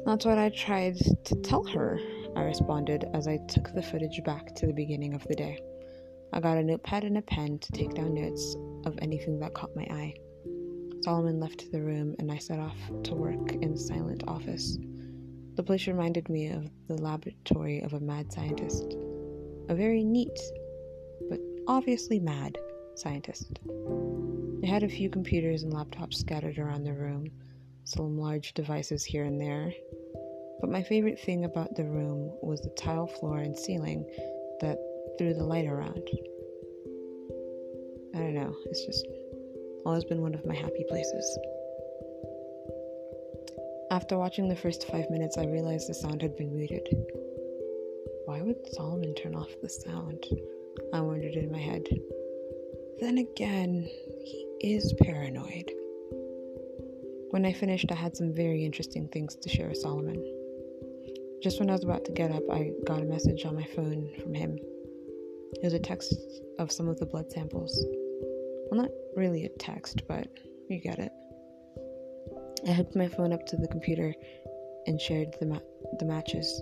That's 0.07 0.25
what 0.25 0.39
I 0.39 0.49
tried 0.49 0.97
to 1.25 1.35
tell 1.43 1.63
her, 1.65 1.99
I 2.35 2.41
responded 2.41 3.05
as 3.13 3.27
I 3.27 3.37
took 3.47 3.71
the 3.75 3.83
footage 3.83 4.19
back 4.23 4.55
to 4.55 4.65
the 4.65 4.73
beginning 4.73 5.13
of 5.13 5.23
the 5.27 5.35
day. 5.35 5.59
I 6.33 6.39
got 6.39 6.57
a 6.57 6.63
notepad 6.63 7.03
and 7.03 7.19
a 7.19 7.21
pen 7.21 7.59
to 7.59 7.71
take 7.71 7.93
down 7.93 8.15
notes 8.15 8.55
of 8.87 8.97
anything 8.99 9.37
that 9.41 9.53
caught 9.53 9.75
my 9.75 9.83
eye. 9.91 10.15
Solomon 11.05 11.39
left 11.39 11.71
the 11.71 11.83
room 11.83 12.15
and 12.17 12.31
I 12.31 12.39
set 12.39 12.57
off 12.57 12.75
to 13.03 13.13
work 13.13 13.51
in 13.51 13.77
silent 13.77 14.23
office. 14.27 14.79
The 15.53 15.61
place 15.61 15.85
reminded 15.85 16.27
me 16.29 16.47
of 16.47 16.67
the 16.87 16.95
laboratory 16.95 17.81
of 17.81 17.93
a 17.93 17.99
mad 17.99 18.33
scientist. 18.33 18.95
A 19.69 19.75
very 19.75 20.03
neat, 20.03 20.35
but 21.29 21.39
obviously 21.67 22.19
mad, 22.19 22.57
scientist. 22.95 23.59
They 24.61 24.67
had 24.67 24.81
a 24.81 24.89
few 24.89 25.11
computers 25.11 25.61
and 25.61 25.71
laptops 25.71 26.15
scattered 26.15 26.57
around 26.57 26.85
the 26.85 26.93
room, 26.93 27.29
some 27.83 28.17
large 28.17 28.55
devices 28.55 29.05
here 29.05 29.25
and 29.25 29.39
there. 29.39 29.71
But 30.59 30.71
my 30.71 30.81
favorite 30.81 31.19
thing 31.19 31.45
about 31.45 31.75
the 31.75 31.85
room 31.85 32.35
was 32.41 32.61
the 32.61 32.73
tile 32.75 33.05
floor 33.05 33.37
and 33.37 33.55
ceiling 33.55 34.09
that 34.61 34.79
threw 35.19 35.35
the 35.35 35.43
light 35.43 35.67
around. 35.67 36.09
I 38.15 38.17
don't 38.17 38.33
know, 38.33 38.55
it's 38.65 38.83
just 38.87 39.05
always 39.85 40.03
been 40.03 40.21
one 40.21 40.33
of 40.33 40.45
my 40.45 40.55
happy 40.55 40.83
places. 40.89 41.39
After 43.91 44.17
watching 44.17 44.49
the 44.49 44.55
first 44.55 44.87
five 44.89 45.09
minutes, 45.09 45.37
I 45.37 45.45
realized 45.45 45.87
the 45.87 45.93
sound 45.93 46.21
had 46.21 46.35
been 46.35 46.55
muted. 46.55 46.87
Why 48.25 48.41
would 48.41 48.57
Solomon 48.73 49.13
turn 49.13 49.35
off 49.35 49.49
the 49.61 49.69
sound? 49.69 50.25
I 50.93 51.01
wondered 51.01 51.35
in 51.35 51.51
my 51.51 51.59
head. 51.59 51.83
Then 52.99 53.19
again, 53.19 53.87
he 54.23 54.47
is 54.61 54.93
paranoid. 55.01 55.71
When 57.29 57.45
I 57.45 57.53
finished, 57.53 57.91
I 57.91 57.95
had 57.95 58.17
some 58.17 58.33
very 58.33 58.65
interesting 58.65 59.07
things 59.09 59.35
to 59.35 59.49
share 59.49 59.69
with 59.69 59.77
Solomon. 59.77 60.23
Just 61.43 61.59
when 61.59 61.69
I 61.69 61.73
was 61.73 61.83
about 61.83 62.05
to 62.05 62.11
get 62.11 62.31
up, 62.31 62.43
I 62.51 62.71
got 62.85 63.01
a 63.01 63.05
message 63.05 63.45
on 63.45 63.55
my 63.55 63.65
phone 63.75 64.09
from 64.21 64.33
him. 64.33 64.57
It 65.53 65.63
was 65.63 65.73
a 65.73 65.79
text 65.79 66.15
of 66.57 66.71
some 66.71 66.87
of 66.87 66.97
the 66.97 67.05
blood 67.05 67.31
samples. 67.31 67.85
Well, 68.69 68.81
not 68.81 68.91
really 69.15 69.45
a 69.45 69.49
text, 69.59 70.01
but 70.07 70.27
you 70.69 70.79
get 70.79 70.99
it. 70.99 71.11
I 72.67 72.73
hooked 72.73 72.95
my 72.95 73.07
phone 73.07 73.31
up 73.31 73.45
to 73.47 73.57
the 73.57 73.67
computer 73.67 74.13
and 74.87 74.99
shared 74.99 75.35
the, 75.39 75.45
ma- 75.45 75.59
the 75.99 76.05
matches. 76.05 76.61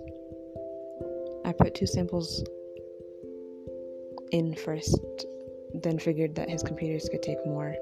I 1.44 1.52
put 1.52 1.74
two 1.74 1.86
samples 1.86 2.44
in 4.32 4.54
first, 4.54 4.98
then 5.82 5.98
figured 5.98 6.34
that 6.34 6.50
his 6.50 6.62
computers 6.62 7.08
could 7.10 7.22
take 7.22 7.44
more. 7.46 7.74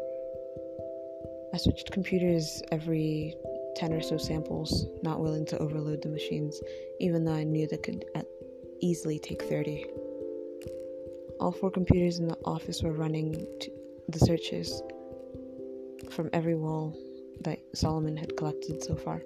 I 1.55 1.59
switched 1.59 1.91
computers 1.93 2.63
every 2.71 3.35
10 3.77 3.93
or 3.93 4.03
so 4.03 4.19
samples, 4.19 4.87
not 5.03 5.21
willing 5.21 5.47
to 5.47 5.59
overload 5.59 6.03
the 6.03 6.09
machines, 6.09 6.61
even 7.01 7.25
though 7.25 7.35
I 7.35 7.45
knew 7.45 7.67
they 7.67 7.77
could 7.77 8.05
easily 8.81 9.19
take 9.19 9.43
30. 9.43 9.87
All 11.41 11.53
four 11.53 11.71
computers 11.71 12.19
in 12.19 12.29
the 12.29 12.39
office 12.45 12.83
were 12.83 12.93
running 12.93 13.47
the 14.13 14.19
searches 14.19 14.83
from 16.11 16.29
every 16.33 16.55
wall 16.55 16.97
that 17.41 17.59
Solomon 17.75 18.17
had 18.17 18.37
collected 18.37 18.83
so 18.83 18.95
far. 18.95 19.23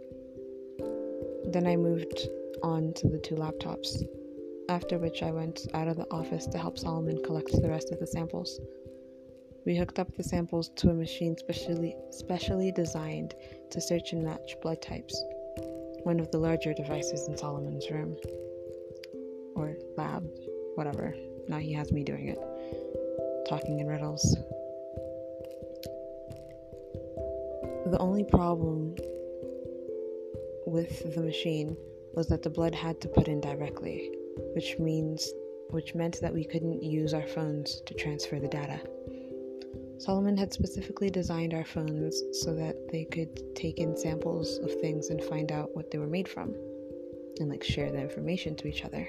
Then 1.47 1.67
I 1.67 1.77
moved 1.77 2.29
on 2.63 2.93
to 2.95 3.09
the 3.09 3.19
two 3.19 3.35
laptops, 3.35 4.03
after 4.69 4.99
which 4.99 5.23
I 5.23 5.31
went 5.31 5.67
out 5.75 5.89
of 5.89 5.97
the 5.97 6.11
office 6.11 6.47
to 6.47 6.59
help 6.59 6.79
Solomon 6.79 7.23
collect 7.25 7.51
the 7.53 7.69
rest 7.69 7.91
of 7.91 7.99
the 7.99 8.07
samples. 8.07 8.61
We 9.65 9.77
hooked 9.77 9.99
up 9.99 10.15
the 10.15 10.23
samples 10.23 10.71
to 10.77 10.91
a 10.91 10.95
machine 10.95 11.37
specially, 11.37 11.97
specially 12.11 12.71
designed 12.71 13.35
to 13.71 13.81
search 13.81 14.13
and 14.13 14.25
match 14.25 14.55
blood 14.63 14.81
types, 14.81 15.21
one 16.05 16.21
of 16.21 16.31
the 16.31 16.39
larger 16.39 16.73
devices 16.73 17.27
in 17.29 17.37
Solomon's 17.37 17.91
room. 17.91 18.17
Or 19.57 19.77
lab, 19.97 20.25
whatever. 20.77 21.15
Now 21.49 21.59
he 21.59 21.73
has 21.73 21.91
me 21.91 22.05
doing 22.05 22.29
it, 22.29 22.39
talking 23.49 23.81
in 23.81 23.87
riddles. 23.87 24.37
The 27.87 27.99
only 28.01 28.25
problem 28.25 28.97
with 30.67 31.15
the 31.15 31.23
machine 31.23 31.77
was 32.15 32.27
that 32.27 32.43
the 32.43 32.51
blood 32.51 32.75
had 32.75 33.01
to 33.03 33.09
put 33.09 33.29
in 33.29 33.41
directly, 33.41 34.11
which 34.57 34.77
means 34.81 35.33
which 35.71 35.95
meant 35.95 36.21
that 36.21 36.35
we 36.35 36.45
couldn't 36.45 36.83
use 36.83 37.15
our 37.15 37.27
phones 37.29 37.81
to 37.87 37.95
transfer 37.95 38.41
the 38.41 38.49
data. 38.49 38.81
Solomon 39.99 40.37
had 40.37 40.53
specifically 40.53 41.11
designed 41.11 41.55
our 41.55 41.65
phones 41.65 42.21
so 42.33 42.57
that 42.57 42.77
they 42.91 43.05
could 43.05 43.55
take 43.55 43.79
in 43.79 43.97
samples 43.97 44.59
of 44.59 44.81
things 44.81 45.11
and 45.11 45.23
find 45.23 45.53
out 45.53 45.75
what 45.77 45.93
they 45.93 45.99
were 45.99 46.09
made 46.09 46.29
from 46.29 46.55
and 47.39 47.49
like 47.49 47.63
share 47.63 47.93
the 47.93 48.01
information 48.01 48.57
to 48.57 48.67
each 48.67 48.85
other. 48.85 49.09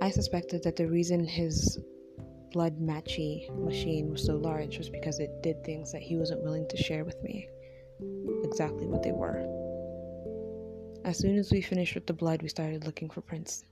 I 0.00 0.08
suspected 0.10 0.62
that 0.62 0.76
the 0.76 0.86
reason 0.86 1.26
his 1.26 1.78
blood 2.50 2.80
matchy 2.80 3.48
machine 3.64 4.10
was 4.10 4.24
so 4.24 4.36
large 4.36 4.78
was 4.78 4.88
because 4.88 5.18
it 5.18 5.42
did 5.42 5.64
things 5.64 5.92
that 5.92 6.02
he 6.02 6.16
wasn't 6.16 6.42
willing 6.42 6.66
to 6.68 6.76
share 6.76 7.04
with 7.04 7.22
me. 7.22 7.48
Exactly 8.44 8.86
what 8.86 9.02
they 9.02 9.12
were. 9.12 9.44
As 11.04 11.18
soon 11.18 11.36
as 11.36 11.50
we 11.50 11.62
finished 11.62 11.94
with 11.94 12.06
the 12.06 12.12
blood, 12.12 12.42
we 12.42 12.48
started 12.48 12.84
looking 12.84 13.08
for 13.08 13.20
prints. 13.20 13.64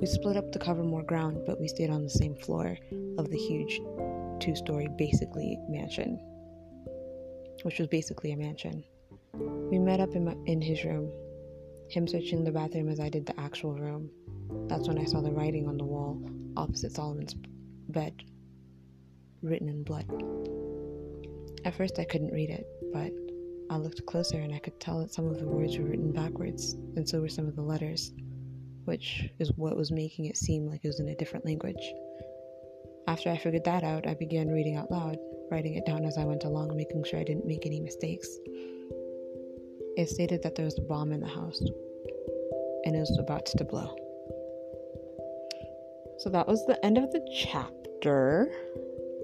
We 0.00 0.06
split 0.06 0.36
up 0.36 0.50
to 0.52 0.58
cover 0.58 0.82
more 0.82 1.02
ground, 1.02 1.42
but 1.46 1.60
we 1.60 1.68
stayed 1.68 1.90
on 1.90 2.02
the 2.02 2.10
same 2.10 2.34
floor 2.34 2.76
of 3.18 3.30
the 3.30 3.38
huge 3.38 3.80
two 4.40 4.56
story, 4.56 4.88
basically, 4.98 5.58
mansion, 5.68 6.18
which 7.62 7.78
was 7.78 7.86
basically 7.88 8.32
a 8.32 8.36
mansion. 8.36 8.84
We 9.34 9.78
met 9.78 10.00
up 10.00 10.14
in, 10.14 10.24
my, 10.24 10.34
in 10.46 10.60
his 10.60 10.84
room, 10.84 11.10
him 11.88 12.08
searching 12.08 12.42
the 12.42 12.50
bathroom 12.50 12.88
as 12.88 12.98
I 12.98 13.08
did 13.08 13.26
the 13.26 13.38
actual 13.38 13.74
room. 13.74 14.10
That's 14.68 14.88
when 14.88 14.98
I 14.98 15.04
saw 15.04 15.20
the 15.20 15.32
writing 15.32 15.68
on 15.68 15.76
the 15.76 15.84
wall 15.84 16.20
opposite 16.56 16.92
Solomon's 16.92 17.34
bed, 17.88 18.22
written 19.42 19.68
in 19.68 19.82
blood. 19.82 20.06
At 21.64 21.74
first, 21.74 21.98
I 21.98 22.04
couldn't 22.04 22.32
read 22.32 22.50
it, 22.50 22.66
but 22.92 23.12
I 23.70 23.76
looked 23.76 24.04
closer 24.06 24.38
and 24.38 24.54
I 24.54 24.58
could 24.58 24.78
tell 24.80 25.00
that 25.00 25.14
some 25.14 25.26
of 25.26 25.38
the 25.38 25.46
words 25.46 25.78
were 25.78 25.84
written 25.84 26.12
backwards, 26.12 26.74
and 26.96 27.08
so 27.08 27.20
were 27.20 27.28
some 27.28 27.46
of 27.46 27.56
the 27.56 27.62
letters, 27.62 28.12
which 28.84 29.30
is 29.38 29.52
what 29.56 29.76
was 29.76 29.90
making 29.90 30.26
it 30.26 30.36
seem 30.36 30.66
like 30.66 30.84
it 30.84 30.88
was 30.88 31.00
in 31.00 31.08
a 31.08 31.14
different 31.14 31.46
language. 31.46 31.92
After 33.06 33.30
I 33.30 33.38
figured 33.38 33.64
that 33.64 33.84
out, 33.84 34.06
I 34.06 34.14
began 34.14 34.48
reading 34.48 34.76
out 34.76 34.90
loud, 34.90 35.16
writing 35.50 35.74
it 35.74 35.86
down 35.86 36.04
as 36.04 36.18
I 36.18 36.24
went 36.24 36.44
along, 36.44 36.76
making 36.76 37.04
sure 37.04 37.20
I 37.20 37.24
didn't 37.24 37.46
make 37.46 37.66
any 37.66 37.80
mistakes. 37.80 38.28
It 39.96 40.08
stated 40.08 40.42
that 40.42 40.54
there 40.54 40.64
was 40.64 40.78
a 40.78 40.82
bomb 40.82 41.12
in 41.12 41.20
the 41.20 41.26
house, 41.26 41.60
and 42.84 42.96
it 42.96 43.00
was 43.00 43.18
about 43.18 43.46
to 43.46 43.64
blow. 43.64 43.96
So 46.22 46.30
that 46.30 46.46
was 46.46 46.64
the 46.66 46.78
end 46.84 46.98
of 46.98 47.10
the 47.10 47.20
chapter. 47.34 48.48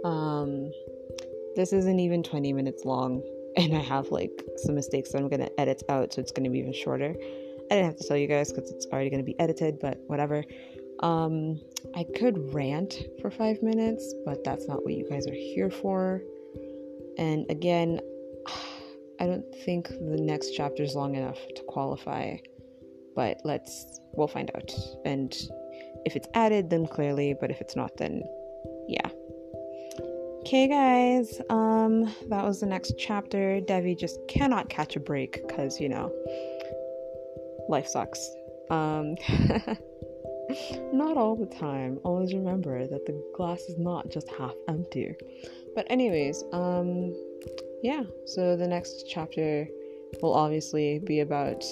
Um, 0.04 0.72
this 1.54 1.72
isn't 1.72 2.00
even 2.00 2.24
20 2.24 2.52
minutes 2.52 2.84
long, 2.84 3.22
and 3.56 3.76
I 3.76 3.78
have 3.78 4.10
like 4.10 4.44
some 4.56 4.74
mistakes 4.74 5.12
that 5.12 5.18
I'm 5.18 5.28
gonna 5.28 5.48
edit 5.58 5.84
out, 5.88 6.12
so 6.12 6.20
it's 6.20 6.32
gonna 6.32 6.50
be 6.50 6.58
even 6.58 6.72
shorter. 6.72 7.14
I 7.70 7.74
didn't 7.74 7.84
have 7.84 7.96
to 7.98 8.08
tell 8.08 8.16
you 8.16 8.26
guys 8.26 8.52
because 8.52 8.72
it's 8.72 8.86
already 8.86 9.10
gonna 9.10 9.22
be 9.22 9.38
edited, 9.38 9.78
but 9.78 10.00
whatever. 10.08 10.42
Um, 10.98 11.60
I 11.94 12.04
could 12.16 12.52
rant 12.52 12.94
for 13.20 13.30
five 13.30 13.62
minutes, 13.62 14.12
but 14.24 14.42
that's 14.42 14.66
not 14.66 14.82
what 14.82 14.92
you 14.92 15.08
guys 15.08 15.28
are 15.28 15.32
here 15.32 15.70
for. 15.70 16.20
And 17.16 17.46
again, 17.48 18.00
I 19.20 19.26
don't 19.26 19.44
think 19.64 19.88
the 19.88 20.20
next 20.20 20.50
chapter 20.56 20.82
is 20.82 20.96
long 20.96 21.14
enough 21.14 21.38
to 21.54 21.62
qualify, 21.68 22.38
but 23.14 23.40
let's 23.44 24.00
we'll 24.14 24.26
find 24.26 24.50
out. 24.56 24.72
And 25.04 25.32
If 26.04 26.16
it's 26.16 26.28
added, 26.34 26.70
then 26.70 26.86
clearly, 26.86 27.34
but 27.38 27.50
if 27.50 27.60
it's 27.60 27.76
not, 27.76 27.96
then 27.96 28.22
yeah. 28.88 29.08
Okay, 30.40 30.66
guys, 30.66 31.42
um, 31.50 32.04
that 32.28 32.42
was 32.42 32.60
the 32.60 32.66
next 32.66 32.94
chapter. 32.96 33.60
Devi 33.60 33.94
just 33.94 34.18
cannot 34.28 34.70
catch 34.70 34.96
a 34.96 35.00
break 35.00 35.46
because, 35.46 35.78
you 35.78 35.90
know, 35.90 36.10
life 37.68 37.86
sucks. 37.86 38.30
Um, 38.70 39.16
not 40.92 41.18
all 41.18 41.36
the 41.36 41.54
time. 41.54 41.98
Always 42.02 42.32
remember 42.32 42.86
that 42.86 43.04
the 43.04 43.22
glass 43.36 43.60
is 43.62 43.76
not 43.78 44.10
just 44.10 44.28
half 44.30 44.54
empty. 44.68 45.14
But, 45.74 45.86
anyways, 45.90 46.42
um, 46.52 47.14
yeah, 47.82 48.04
so 48.24 48.56
the 48.56 48.66
next 48.66 49.04
chapter 49.06 49.68
will 50.22 50.32
obviously 50.32 51.00
be 51.00 51.20
about 51.20 51.62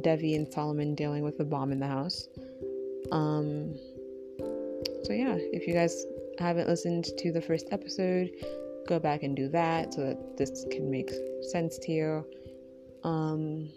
Devi 0.00 0.34
and 0.34 0.52
Solomon 0.52 0.96
dealing 0.96 1.22
with 1.22 1.38
the 1.38 1.44
bomb 1.44 1.70
in 1.70 1.78
the 1.78 1.86
house. 1.86 2.28
Um, 3.12 3.76
so, 5.04 5.12
yeah, 5.12 5.36
if 5.38 5.66
you 5.68 5.74
guys 5.74 6.04
haven't 6.38 6.68
listened 6.68 7.04
to 7.18 7.32
the 7.32 7.40
first 7.40 7.68
episode, 7.70 8.30
go 8.88 8.98
back 8.98 9.22
and 9.22 9.36
do 9.36 9.48
that 9.48 9.94
so 9.94 10.00
that 10.06 10.36
this 10.36 10.66
can 10.70 10.90
make 10.90 11.10
sense 11.50 11.78
to 11.78 11.92
you. 11.92 12.26
Um, 13.04 13.70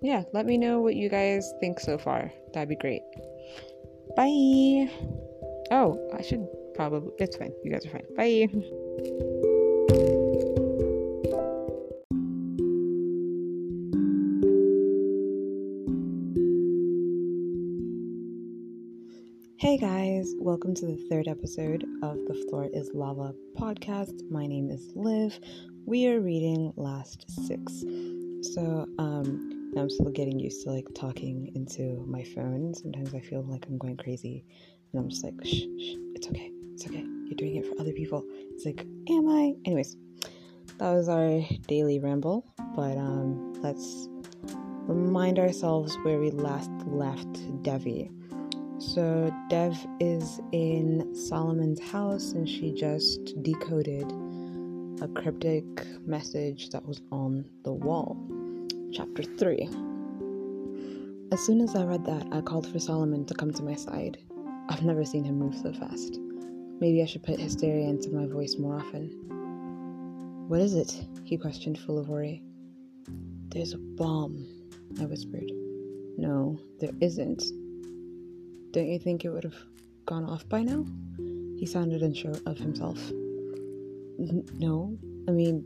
yeah, 0.00 0.22
let 0.32 0.46
me 0.46 0.56
know 0.56 0.80
what 0.80 0.94
you 0.94 1.08
guys 1.08 1.52
think 1.60 1.80
so 1.80 1.98
far. 1.98 2.32
That'd 2.54 2.68
be 2.68 2.76
great. 2.76 3.02
Bye. 4.16 4.90
Oh, 5.70 6.10
I 6.16 6.22
should 6.22 6.46
probably. 6.74 7.12
It's 7.18 7.36
fine. 7.36 7.52
You 7.64 7.72
guys 7.72 7.84
are 7.84 7.90
fine. 7.90 8.06
Bye. 8.16 9.54
Hey 19.68 19.76
guys, 19.76 20.32
welcome 20.38 20.74
to 20.76 20.86
the 20.86 20.96
third 21.10 21.28
episode 21.28 21.84
of 22.02 22.16
the 22.26 22.46
Floor 22.48 22.70
is 22.72 22.90
Lava 22.94 23.34
podcast. 23.54 24.22
My 24.30 24.46
name 24.46 24.70
is 24.70 24.92
Liv. 24.94 25.38
We 25.84 26.08
are 26.08 26.22
reading 26.22 26.72
Last 26.76 27.26
Six. 27.46 27.84
So, 28.54 28.86
um, 28.98 29.74
I'm 29.76 29.90
still 29.90 30.08
getting 30.08 30.38
used 30.38 30.62
to 30.64 30.70
like 30.70 30.86
talking 30.94 31.52
into 31.54 32.02
my 32.08 32.24
phone. 32.24 32.72
Sometimes 32.72 33.12
I 33.12 33.20
feel 33.20 33.42
like 33.42 33.66
I'm 33.66 33.76
going 33.76 33.98
crazy, 33.98 34.42
and 34.90 35.02
I'm 35.02 35.10
just 35.10 35.22
like, 35.22 35.34
shh, 35.44 35.50
shh, 35.50 35.96
it's 36.14 36.28
okay, 36.28 36.50
it's 36.72 36.86
okay. 36.86 37.04
You're 37.26 37.36
doing 37.36 37.56
it 37.56 37.66
for 37.66 37.78
other 37.78 37.92
people. 37.92 38.24
It's 38.54 38.64
like, 38.64 38.86
am 39.10 39.28
I? 39.28 39.52
Anyways, 39.66 39.98
that 40.78 40.92
was 40.92 41.10
our 41.10 41.42
daily 41.66 41.98
ramble, 41.98 42.46
but 42.74 42.96
um, 42.96 43.52
let's 43.60 44.08
remind 44.86 45.38
ourselves 45.38 45.94
where 46.04 46.18
we 46.18 46.30
last 46.30 46.70
left 46.86 47.62
Devi. 47.62 48.10
So 48.78 49.34
Dev 49.48 49.76
is 49.98 50.40
in 50.52 51.12
Solomon's 51.12 51.80
house 51.80 52.30
and 52.30 52.48
she 52.48 52.72
just 52.72 53.42
decoded 53.42 54.06
a 55.02 55.08
cryptic 55.20 55.64
message 56.06 56.70
that 56.70 56.86
was 56.86 57.00
on 57.10 57.44
the 57.64 57.72
wall. 57.72 58.16
Chapter 58.92 59.24
3. 59.24 59.68
As 61.32 61.40
soon 61.40 61.60
as 61.60 61.74
I 61.74 61.82
read 61.84 62.06
that, 62.06 62.28
I 62.30 62.40
called 62.40 62.68
for 62.70 62.78
Solomon 62.78 63.24
to 63.26 63.34
come 63.34 63.52
to 63.52 63.64
my 63.64 63.74
side. 63.74 64.18
I've 64.68 64.84
never 64.84 65.04
seen 65.04 65.24
him 65.24 65.40
move 65.40 65.56
so 65.56 65.72
fast. 65.72 66.16
Maybe 66.80 67.02
I 67.02 67.06
should 67.06 67.24
put 67.24 67.40
hysteria 67.40 67.88
into 67.88 68.10
my 68.10 68.26
voice 68.26 68.56
more 68.58 68.76
often. 68.76 69.08
What 70.46 70.60
is 70.60 70.74
it? 70.74 71.04
he 71.24 71.36
questioned, 71.36 71.78
full 71.80 71.98
of 71.98 72.08
worry. 72.08 72.44
There's 73.48 73.72
a 73.72 73.78
bomb, 73.78 74.46
I 75.00 75.04
whispered. 75.06 75.50
No, 76.16 76.58
there 76.80 76.92
isn't, 77.00 77.42
don't 78.70 78.88
you 78.88 78.98
think 78.98 79.24
it 79.24 79.30
would 79.30 79.44
have 79.44 79.56
gone 80.06 80.24
off 80.24 80.48
by 80.48 80.62
now? 80.62 80.84
He 81.58 81.66
sounded 81.66 82.02
unsure 82.02 82.34
of 82.46 82.58
himself. 82.58 82.98
No, 84.58 84.96
I 85.26 85.30
mean, 85.30 85.64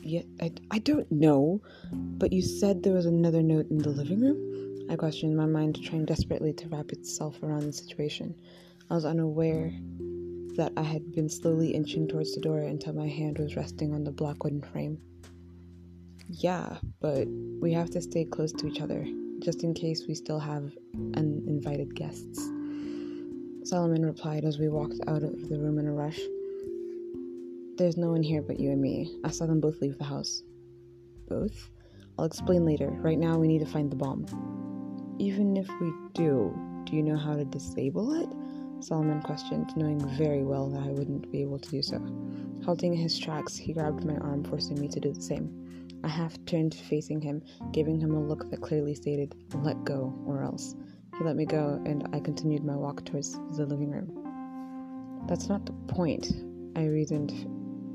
yeah, 0.00 0.22
I, 0.40 0.52
I 0.70 0.78
don't 0.78 1.10
know, 1.10 1.60
but 1.92 2.32
you 2.32 2.42
said 2.42 2.82
there 2.82 2.94
was 2.94 3.06
another 3.06 3.42
note 3.42 3.70
in 3.70 3.78
the 3.78 3.88
living 3.88 4.20
room? 4.20 4.88
I 4.90 4.96
questioned, 4.96 5.36
my 5.36 5.46
mind 5.46 5.82
trying 5.82 6.04
desperately 6.04 6.52
to 6.54 6.68
wrap 6.68 6.92
itself 6.92 7.42
around 7.42 7.62
the 7.62 7.72
situation. 7.72 8.34
I 8.90 8.94
was 8.94 9.04
unaware 9.04 9.72
that 10.56 10.72
I 10.76 10.82
had 10.82 11.12
been 11.12 11.28
slowly 11.28 11.74
inching 11.74 12.08
towards 12.08 12.34
the 12.34 12.40
door 12.40 12.60
until 12.60 12.94
my 12.94 13.08
hand 13.08 13.38
was 13.38 13.56
resting 13.56 13.94
on 13.94 14.04
the 14.04 14.10
black 14.10 14.44
wooden 14.44 14.62
frame. 14.62 15.00
Yeah, 16.28 16.78
but 17.00 17.26
we 17.60 17.72
have 17.72 17.90
to 17.90 18.02
stay 18.02 18.24
close 18.24 18.52
to 18.52 18.66
each 18.66 18.80
other 18.80 19.06
just 19.40 19.62
in 19.62 19.74
case 19.74 20.06
we 20.06 20.14
still 20.14 20.38
have 20.38 20.76
uninvited 21.14 21.94
guests. 21.94 22.38
Solomon 23.64 24.04
replied 24.04 24.44
as 24.44 24.58
we 24.58 24.68
walked 24.68 25.00
out 25.06 25.22
of 25.22 25.48
the 25.48 25.58
room 25.58 25.78
in 25.78 25.86
a 25.86 25.92
rush. 25.92 26.18
There's 27.76 27.96
no 27.96 28.10
one 28.10 28.22
here 28.22 28.42
but 28.42 28.58
you 28.58 28.70
and 28.70 28.80
me. 28.80 29.18
I 29.24 29.30
saw 29.30 29.46
them 29.46 29.60
both 29.60 29.80
leave 29.80 29.98
the 29.98 30.04
house. 30.04 30.42
Both? 31.28 31.70
I'll 32.18 32.24
explain 32.24 32.64
later. 32.64 32.88
Right 32.88 33.18
now, 33.18 33.38
we 33.38 33.46
need 33.46 33.60
to 33.60 33.66
find 33.66 33.90
the 33.90 33.96
bomb. 33.96 34.26
Even 35.18 35.56
if 35.56 35.68
we 35.80 35.92
do, 36.14 36.52
do 36.84 36.96
you 36.96 37.02
know 37.02 37.16
how 37.16 37.36
to 37.36 37.44
disable 37.44 38.14
it? 38.14 38.28
Solomon 38.80 39.20
questioned, 39.22 39.76
knowing 39.76 40.00
very 40.16 40.42
well 40.44 40.68
that 40.70 40.82
I 40.82 40.90
wouldn't 40.90 41.30
be 41.30 41.42
able 41.42 41.58
to 41.58 41.70
do 41.70 41.82
so. 41.82 41.98
Halting 42.64 42.94
in 42.94 43.00
his 43.00 43.18
tracks, 43.18 43.56
he 43.56 43.72
grabbed 43.72 44.04
my 44.04 44.16
arm, 44.16 44.44
forcing 44.44 44.80
me 44.80 44.88
to 44.88 45.00
do 45.00 45.12
the 45.12 45.20
same. 45.20 45.67
I 46.04 46.08
half 46.08 46.42
turned 46.46 46.74
facing 46.74 47.20
him, 47.20 47.42
giving 47.72 47.98
him 48.00 48.14
a 48.14 48.20
look 48.20 48.50
that 48.50 48.60
clearly 48.60 48.94
stated, 48.94 49.34
let 49.54 49.84
go 49.84 50.14
or 50.26 50.42
else. 50.42 50.74
He 51.18 51.24
let 51.24 51.36
me 51.36 51.44
go, 51.44 51.82
and 51.84 52.08
I 52.12 52.20
continued 52.20 52.64
my 52.64 52.76
walk 52.76 53.04
towards 53.04 53.32
the 53.56 53.66
living 53.66 53.90
room. 53.90 55.26
That's 55.26 55.48
not 55.48 55.66
the 55.66 55.72
point, 55.92 56.32
I 56.76 56.84
reasoned, 56.86 57.32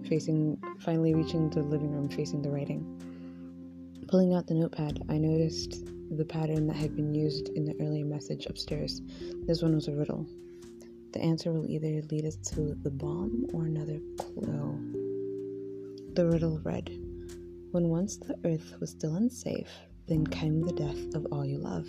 facing, 0.07 0.61
finally 0.79 1.13
reaching 1.13 1.49
the 1.49 1.63
living 1.63 1.91
room 1.91 2.09
facing 2.09 2.41
the 2.41 2.51
writing. 2.51 2.85
Pulling 4.09 4.33
out 4.33 4.47
the 4.47 4.55
notepad, 4.55 5.03
I 5.09 5.17
noticed 5.17 5.85
the 6.11 6.25
pattern 6.25 6.67
that 6.67 6.75
had 6.75 6.95
been 6.95 7.13
used 7.13 7.49
in 7.49 7.65
the 7.65 7.75
earlier 7.79 8.05
message 8.05 8.45
upstairs. 8.45 9.01
This 9.47 9.61
one 9.61 9.73
was 9.73 9.87
a 9.87 9.95
riddle. 9.95 10.27
The 11.13 11.21
answer 11.21 11.53
will 11.53 11.69
either 11.69 12.01
lead 12.11 12.25
us 12.25 12.35
to 12.53 12.75
the 12.83 12.91
bomb 12.91 13.47
or 13.53 13.65
another 13.65 13.99
clue. 14.17 14.91
The 16.13 16.27
riddle 16.27 16.59
read 16.63 16.91
when 17.73 17.89
once 17.89 18.17
the 18.17 18.35
earth 18.45 18.75
was 18.79 18.91
still 18.91 19.15
unsafe, 19.15 19.67
then 20.07 20.27
came 20.27 20.61
the 20.61 20.71
death 20.73 21.15
of 21.15 21.25
all 21.31 21.43
you 21.43 21.57
love. 21.57 21.87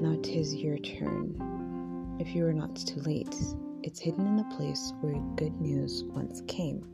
Now 0.00 0.18
tis 0.24 0.52
your 0.52 0.76
turn. 0.78 2.16
If 2.18 2.34
you 2.34 2.44
are 2.46 2.52
not 2.52 2.74
too 2.74 2.98
late, 3.02 3.32
it's 3.84 4.00
hidden 4.00 4.26
in 4.26 4.36
the 4.36 4.56
place 4.56 4.92
where 5.00 5.14
good 5.36 5.60
news 5.60 6.02
once 6.08 6.42
came. 6.48 6.84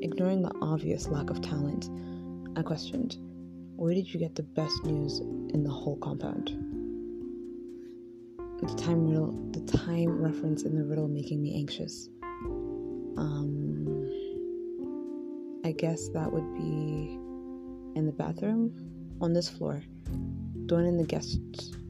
Ignoring 0.00 0.42
the 0.42 0.54
obvious 0.62 1.08
lack 1.08 1.28
of 1.28 1.42
talent, 1.42 1.90
I 2.56 2.62
questioned, 2.62 3.16
Where 3.74 3.94
did 3.94 4.14
you 4.14 4.20
get 4.20 4.36
the 4.36 4.44
best 4.44 4.84
news 4.84 5.18
in 5.18 5.64
the 5.64 5.70
whole 5.70 5.96
compound? 5.96 6.50
The 8.60 8.74
time 8.76 9.08
riddle, 9.08 9.32
the 9.50 9.62
time 9.62 10.22
reference 10.22 10.62
in 10.62 10.76
the 10.76 10.84
riddle 10.84 11.08
making 11.08 11.42
me 11.42 11.56
anxious. 11.56 12.10
Um, 13.16 13.87
guess 15.78 16.08
that 16.08 16.30
would 16.30 16.54
be 16.54 17.14
in 17.94 18.04
the 18.04 18.12
bathroom 18.12 18.74
on 19.20 19.32
this 19.32 19.48
floor, 19.48 19.80
the 20.66 20.74
one 20.74 20.84
in 20.84 20.96
the 20.96 21.04
guest 21.04 21.38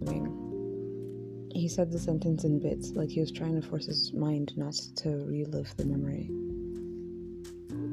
wing. 0.00 1.50
He 1.54 1.68
said 1.68 1.90
the 1.90 1.98
sentence 1.98 2.44
in 2.44 2.60
bits, 2.60 2.90
like 2.90 3.08
he 3.08 3.20
was 3.20 3.32
trying 3.32 3.58
to 3.58 3.66
force 3.66 3.86
his 3.86 4.12
mind 4.12 4.52
not 4.58 4.74
to 4.96 5.08
relive 5.26 5.74
the 5.78 5.86
memory. 5.86 6.28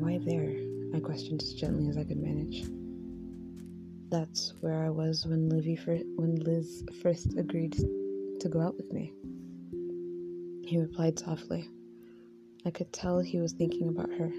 Why 0.02 0.18
there? 0.18 0.54
I 0.94 1.00
questioned 1.00 1.42
as 1.42 1.54
gently 1.54 1.88
as 1.88 1.98
I 1.98 2.04
could 2.04 2.22
manage. 2.22 2.66
That's 4.12 4.54
where 4.60 4.84
I 4.84 4.90
was 4.90 5.26
when 5.26 5.48
Livy 5.48 5.78
fir- 5.78 6.04
when 6.18 6.36
Liz 6.36 6.84
first 7.02 7.38
agreed 7.38 7.78
to 8.42 8.50
go 8.50 8.60
out 8.60 8.76
with 8.76 8.92
me. 8.92 9.14
He 10.68 10.78
replied 10.78 11.18
softly. 11.20 11.70
I 12.66 12.72
could 12.72 12.92
tell 12.92 13.20
he 13.20 13.40
was 13.40 13.54
thinking 13.54 13.88
about 13.88 14.12
her 14.12 14.32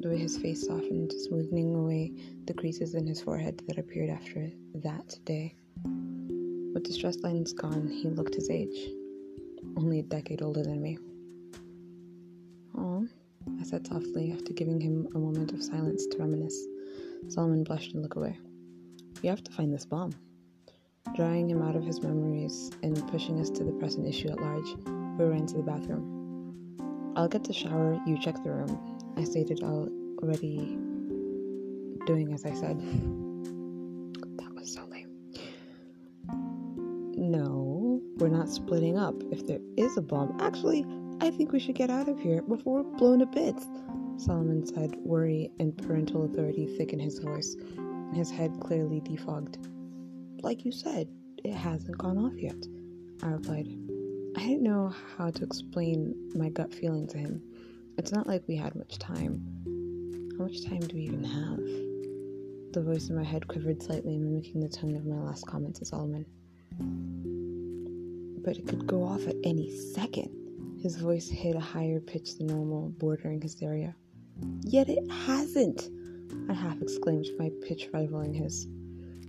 the 0.00 0.08
way 0.08 0.18
his 0.18 0.36
face 0.36 0.66
softened, 0.66 1.12
smoothing 1.12 1.74
away 1.74 2.12
the 2.46 2.54
creases 2.54 2.94
in 2.94 3.06
his 3.06 3.20
forehead 3.20 3.62
that 3.66 3.78
appeared 3.78 4.10
after 4.10 4.50
that 4.74 5.18
day. 5.24 5.54
With 6.74 6.84
the 6.84 6.92
stress 6.92 7.18
lines 7.20 7.52
gone, 7.52 7.88
he 7.88 8.08
looked 8.08 8.34
his 8.34 8.50
age, 8.50 8.90
only 9.76 10.00
a 10.00 10.02
decade 10.02 10.42
older 10.42 10.62
than 10.62 10.82
me. 10.82 10.98
Oh, 12.76 13.06
I 13.58 13.62
said 13.62 13.86
softly 13.86 14.32
after 14.32 14.52
giving 14.52 14.80
him 14.80 15.08
a 15.14 15.18
moment 15.18 15.52
of 15.52 15.62
silence 15.62 16.06
to 16.08 16.18
reminisce. 16.18 16.66
Solomon 17.28 17.64
blushed 17.64 17.94
and 17.94 18.02
looked 18.02 18.16
away. 18.16 18.38
We 19.22 19.28
have 19.28 19.42
to 19.44 19.52
find 19.52 19.72
this 19.72 19.86
bomb. 19.86 20.12
Drawing 21.14 21.48
him 21.48 21.62
out 21.62 21.76
of 21.76 21.84
his 21.84 22.02
memories 22.02 22.70
and 22.82 23.08
pushing 23.08 23.40
us 23.40 23.48
to 23.50 23.64
the 23.64 23.72
present 23.72 24.06
issue 24.06 24.28
at 24.28 24.40
large, 24.40 24.74
we 25.18 25.24
ran 25.24 25.46
to 25.46 25.56
the 25.56 25.62
bathroom. 25.62 27.14
I'll 27.16 27.28
get 27.28 27.44
the 27.44 27.52
shower, 27.54 27.98
you 28.06 28.18
check 28.18 28.42
the 28.44 28.50
room, 28.50 28.95
I 29.16 29.24
stated 29.24 29.62
already 29.62 30.78
doing 32.06 32.32
as 32.32 32.44
I 32.44 32.54
said. 32.54 32.80
That 34.38 34.54
was 34.54 34.72
so 34.72 34.84
lame. 34.90 35.10
No, 37.16 38.00
we're 38.16 38.28
not 38.28 38.48
splitting 38.48 38.98
up. 38.98 39.14
If 39.30 39.46
there 39.46 39.60
is 39.76 39.96
a 39.96 40.02
bomb, 40.02 40.36
actually, 40.40 40.84
I 41.20 41.30
think 41.30 41.52
we 41.52 41.60
should 41.60 41.74
get 41.74 41.90
out 41.90 42.08
of 42.08 42.20
here 42.20 42.42
before 42.42 42.82
we're 42.82 42.98
blown 42.98 43.20
to 43.20 43.26
bits. 43.26 43.66
Solomon 44.18 44.66
said, 44.66 44.96
worry 44.96 45.50
and 45.58 45.76
parental 45.76 46.24
authority 46.24 46.66
thick 46.76 46.92
in 46.92 46.98
his 46.98 47.18
voice, 47.18 47.56
and 47.76 48.16
his 48.16 48.30
head 48.30 48.58
clearly 48.60 49.00
defogged. 49.00 49.56
Like 50.42 50.64
you 50.64 50.72
said, 50.72 51.08
it 51.44 51.54
hasn't 51.54 51.98
gone 51.98 52.18
off 52.18 52.36
yet, 52.36 52.66
I 53.22 53.28
replied. 53.28 53.68
I 54.36 54.40
didn't 54.40 54.62
know 54.62 54.94
how 55.16 55.30
to 55.30 55.44
explain 55.44 56.14
my 56.34 56.50
gut 56.50 56.72
feeling 56.72 57.06
to 57.08 57.18
him. 57.18 57.42
It's 57.98 58.12
not 58.12 58.26
like 58.26 58.42
we 58.46 58.56
had 58.56 58.74
much 58.74 58.98
time. 58.98 59.42
How 60.36 60.44
much 60.44 60.64
time 60.64 60.80
do 60.80 60.94
we 60.94 61.04
even 61.04 61.24
have? 61.24 61.56
The 62.74 62.82
voice 62.82 63.08
in 63.08 63.16
my 63.16 63.24
head 63.24 63.48
quivered 63.48 63.82
slightly, 63.82 64.18
mimicking 64.18 64.60
the 64.60 64.68
tone 64.68 64.94
of 64.96 65.06
my 65.06 65.16
last 65.16 65.46
comment 65.46 65.76
to 65.76 65.86
Solomon. 65.86 66.26
But 68.44 68.58
it 68.58 68.66
could 68.66 68.86
go 68.86 69.02
off 69.02 69.26
at 69.26 69.36
any 69.44 69.74
second. 69.94 70.28
His 70.82 70.96
voice 70.96 71.30
hit 71.30 71.56
a 71.56 71.60
higher 71.60 71.98
pitch 71.98 72.36
than 72.36 72.48
normal, 72.48 72.90
bordering 72.98 73.40
hysteria. 73.40 73.96
Yet 74.60 74.90
it 74.90 75.10
hasn't! 75.10 75.88
I 76.50 76.52
half 76.52 76.82
exclaimed, 76.82 77.26
my 77.38 77.50
pitch 77.66 77.88
rivaling 77.94 78.34
his. 78.34 78.68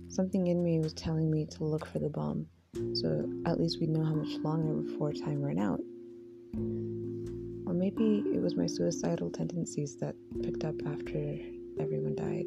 Something 0.08 0.48
in 0.48 0.62
me 0.62 0.78
was 0.78 0.92
telling 0.92 1.30
me 1.30 1.46
to 1.46 1.64
look 1.64 1.86
for 1.86 2.00
the 2.00 2.10
bomb, 2.10 2.46
so 2.92 3.30
at 3.46 3.58
least 3.58 3.80
we'd 3.80 3.88
know 3.88 4.04
how 4.04 4.14
much 4.14 4.38
longer 4.40 4.74
before 4.82 5.14
time 5.14 5.42
ran 5.42 5.58
out. 5.58 5.80
Or 7.68 7.74
maybe 7.74 8.24
it 8.34 8.40
was 8.40 8.56
my 8.56 8.66
suicidal 8.66 9.28
tendencies 9.28 9.94
that 9.96 10.16
picked 10.42 10.64
up 10.64 10.74
after 10.86 11.36
everyone 11.78 12.14
died. 12.16 12.46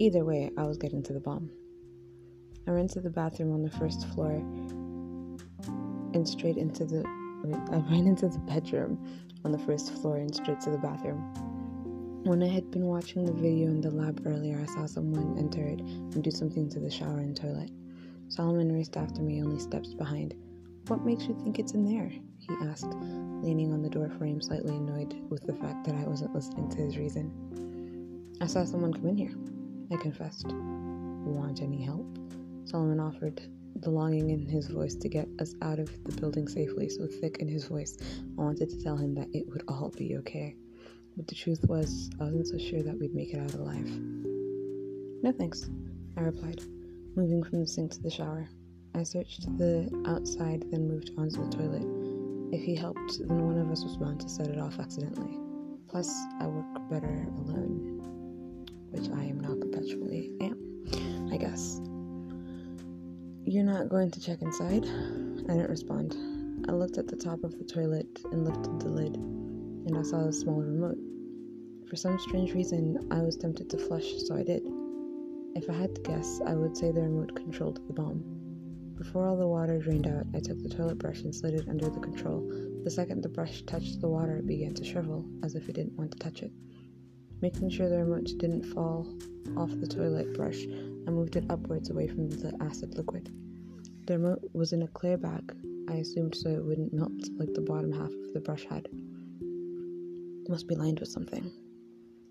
Either 0.00 0.24
way, 0.24 0.50
I 0.56 0.62
was 0.62 0.78
getting 0.78 1.02
to 1.02 1.12
the 1.12 1.20
bomb. 1.20 1.50
I 2.66 2.70
ran 2.70 2.88
to 2.88 3.02
the 3.02 3.10
bathroom 3.10 3.52
on 3.52 3.60
the 3.60 3.70
first 3.70 4.08
floor 4.08 4.30
and 6.14 6.26
straight 6.26 6.56
into 6.56 6.86
the. 6.86 7.04
I 7.70 7.76
ran 7.92 8.06
into 8.06 8.28
the 8.28 8.38
bedroom 8.38 8.98
on 9.44 9.52
the 9.52 9.58
first 9.58 9.92
floor 9.92 10.16
and 10.16 10.34
straight 10.34 10.60
to 10.62 10.70
the 10.70 10.78
bathroom. 10.78 11.20
When 12.24 12.42
I 12.42 12.48
had 12.48 12.70
been 12.70 12.86
watching 12.86 13.26
the 13.26 13.32
video 13.32 13.66
in 13.66 13.82
the 13.82 13.90
lab 13.90 14.22
earlier, 14.26 14.58
I 14.58 14.64
saw 14.64 14.86
someone 14.86 15.36
enter 15.38 15.66
it 15.66 15.80
and 15.80 16.24
do 16.24 16.30
something 16.30 16.70
to 16.70 16.80
the 16.80 16.90
shower 16.90 17.18
and 17.18 17.36
toilet. 17.36 17.70
Solomon 18.28 18.72
raced 18.72 18.96
after 18.96 19.20
me, 19.20 19.42
only 19.42 19.60
steps 19.60 19.92
behind. 19.92 20.32
What 20.86 21.04
makes 21.04 21.24
you 21.24 21.38
think 21.44 21.58
it's 21.58 21.72
in 21.72 21.84
there? 21.84 22.10
He 22.46 22.54
asked, 22.66 22.92
leaning 23.42 23.72
on 23.72 23.82
the 23.82 23.88
door 23.88 24.10
frame, 24.18 24.40
slightly 24.40 24.76
annoyed 24.76 25.14
with 25.30 25.46
the 25.46 25.54
fact 25.54 25.84
that 25.86 25.94
I 25.94 26.04
wasn't 26.04 26.34
listening 26.34 26.68
to 26.70 26.76
his 26.78 26.96
reason. 26.96 28.36
I 28.40 28.46
saw 28.46 28.64
someone 28.64 28.92
come 28.92 29.06
in 29.06 29.16
here, 29.16 29.34
I 29.90 29.96
confessed. 30.00 30.46
Want 30.48 31.62
any 31.62 31.82
help? 31.82 32.06
Solomon 32.64 33.00
offered, 33.00 33.40
the 33.76 33.90
longing 33.90 34.30
in 34.30 34.46
his 34.46 34.68
voice 34.68 34.94
to 34.94 35.08
get 35.08 35.28
us 35.40 35.54
out 35.62 35.78
of 35.78 35.88
the 36.04 36.20
building 36.20 36.48
safely 36.48 36.88
so 36.88 37.06
thick 37.06 37.38
in 37.38 37.48
his 37.48 37.64
voice. 37.64 37.96
I 38.38 38.42
wanted 38.42 38.70
to 38.70 38.82
tell 38.82 38.96
him 38.96 39.14
that 39.14 39.28
it 39.32 39.48
would 39.48 39.64
all 39.68 39.90
be 39.96 40.16
okay. 40.18 40.56
But 41.16 41.26
the 41.26 41.34
truth 41.34 41.64
was, 41.68 42.10
I 42.20 42.24
wasn't 42.24 42.48
so 42.48 42.58
sure 42.58 42.82
that 42.82 42.98
we'd 42.98 43.14
make 43.14 43.32
it 43.32 43.40
out 43.40 43.54
alive. 43.54 43.88
No 45.22 45.32
thanks, 45.32 45.70
I 46.16 46.22
replied, 46.22 46.62
moving 47.16 47.42
from 47.42 47.60
the 47.60 47.66
sink 47.66 47.92
to 47.92 48.02
the 48.02 48.10
shower. 48.10 48.48
I 48.94 49.02
searched 49.02 49.46
the 49.58 49.90
outside, 50.06 50.64
then 50.70 50.88
moved 50.88 51.12
on 51.16 51.28
to 51.30 51.40
the 51.40 51.56
toilet. 51.56 52.03
If 52.52 52.62
he 52.62 52.74
helped, 52.74 53.18
then 53.18 53.46
one 53.46 53.58
of 53.58 53.70
us 53.70 53.82
was 53.82 53.96
bound 53.96 54.20
to 54.20 54.28
set 54.28 54.48
it 54.48 54.58
off 54.58 54.78
accidentally. 54.78 55.38
Plus, 55.88 56.12
I 56.40 56.46
work 56.46 56.90
better 56.90 57.28
alone, 57.38 58.66
which 58.90 59.08
I 59.10 59.24
am 59.24 59.40
not 59.40 59.60
perpetually 59.60 60.32
am, 60.40 61.30
I 61.32 61.36
guess. 61.36 61.80
You're 63.44 63.64
not 63.64 63.88
going 63.88 64.10
to 64.10 64.20
check 64.20 64.42
inside? 64.42 64.84
I 64.84 65.54
didn't 65.54 65.70
respond. 65.70 66.16
I 66.68 66.72
looked 66.72 66.98
at 66.98 67.08
the 67.08 67.16
top 67.16 67.44
of 67.44 67.58
the 67.58 67.64
toilet 67.64 68.20
and 68.32 68.44
lifted 68.44 68.80
the 68.80 68.88
lid, 68.88 69.16
and 69.16 69.96
I 69.98 70.02
saw 70.02 70.26
a 70.26 70.32
small 70.32 70.60
remote. 70.60 70.98
For 71.88 71.96
some 71.96 72.18
strange 72.18 72.54
reason, 72.54 73.06
I 73.10 73.20
was 73.20 73.36
tempted 73.36 73.68
to 73.70 73.78
flush, 73.78 74.10
so 74.26 74.34
I 74.34 74.42
did. 74.42 74.62
If 75.54 75.68
I 75.68 75.74
had 75.74 75.94
to 75.94 76.00
guess, 76.00 76.40
I 76.46 76.54
would 76.54 76.76
say 76.76 76.90
the 76.90 77.02
remote 77.02 77.36
controlled 77.36 77.86
the 77.86 77.92
bomb. 77.92 78.33
Before 78.96 79.26
all 79.26 79.36
the 79.36 79.46
water 79.46 79.78
drained 79.78 80.06
out, 80.06 80.26
I 80.34 80.40
took 80.40 80.62
the 80.62 80.68
toilet 80.68 80.98
brush 80.98 81.22
and 81.22 81.34
slid 81.34 81.54
it 81.54 81.68
under 81.68 81.88
the 81.90 82.00
control. 82.00 82.40
The 82.84 82.90
second 82.90 83.22
the 83.22 83.28
brush 83.28 83.62
touched 83.62 84.00
the 84.00 84.08
water, 84.08 84.36
it 84.36 84.46
began 84.46 84.72
to 84.74 84.84
shrivel, 84.84 85.24
as 85.42 85.56
if 85.56 85.68
it 85.68 85.74
didn't 85.74 85.98
want 85.98 86.12
to 86.12 86.18
touch 86.18 86.42
it. 86.42 86.52
Making 87.40 87.70
sure 87.70 87.88
the 87.88 87.98
remote 87.98 88.30
didn't 88.38 88.62
fall 88.62 89.12
off 89.56 89.70
the 89.80 89.88
toilet 89.88 90.32
brush, 90.34 90.64
I 91.06 91.10
moved 91.10 91.34
it 91.36 91.44
upwards 91.50 91.90
away 91.90 92.06
from 92.06 92.30
the 92.30 92.56
acid 92.60 92.96
liquid. 92.96 93.30
The 94.06 94.18
remote 94.18 94.48
was 94.52 94.72
in 94.72 94.82
a 94.82 94.88
clear 94.88 95.16
bag, 95.16 95.54
I 95.88 95.94
assumed 95.94 96.36
so 96.36 96.50
it 96.50 96.64
wouldn't 96.64 96.92
melt 96.92 97.12
like 97.36 97.52
the 97.52 97.62
bottom 97.62 97.90
half 97.90 98.12
of 98.12 98.32
the 98.32 98.40
brush 98.40 98.64
had. 98.64 98.86
It 98.86 100.48
must 100.48 100.68
be 100.68 100.76
lined 100.76 101.00
with 101.00 101.08
something. 101.08 101.50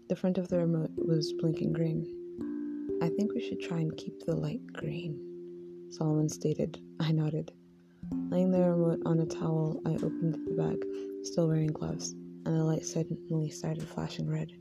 The 0.08 0.16
front 0.16 0.38
of 0.38 0.48
the 0.48 0.60
remote 0.60 0.92
was 0.96 1.34
blinking 1.34 1.74
green. 1.74 3.00
I 3.02 3.10
think 3.10 3.34
we 3.34 3.42
should 3.42 3.60
try 3.60 3.80
and 3.80 3.96
keep 3.98 4.24
the 4.26 4.36
light 4.36 4.66
green. 4.72 5.33
Solomon 5.94 6.28
stated. 6.28 6.82
I 7.00 7.12
nodded. 7.12 7.52
Laying 8.32 8.50
the 8.50 8.62
remote 8.62 9.04
on 9.06 9.20
a 9.20 9.28
towel, 9.28 9.80
I 9.86 9.92
opened 9.92 10.40
the 10.48 10.56
bag, 10.56 10.84
still 11.22 11.48
wearing 11.48 11.68
gloves, 11.68 12.14
and 12.14 12.58
the 12.58 12.64
light 12.64 12.84
suddenly 12.84 13.52
started 13.52 13.88
flashing 13.88 14.28
red. 14.28 14.52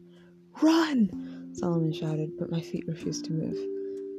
Run! 0.61 1.49
Solomon 1.55 1.91
shouted, 1.91 2.33
but 2.39 2.51
my 2.51 2.61
feet 2.61 2.85
refused 2.87 3.25
to 3.25 3.33
move. 3.33 3.57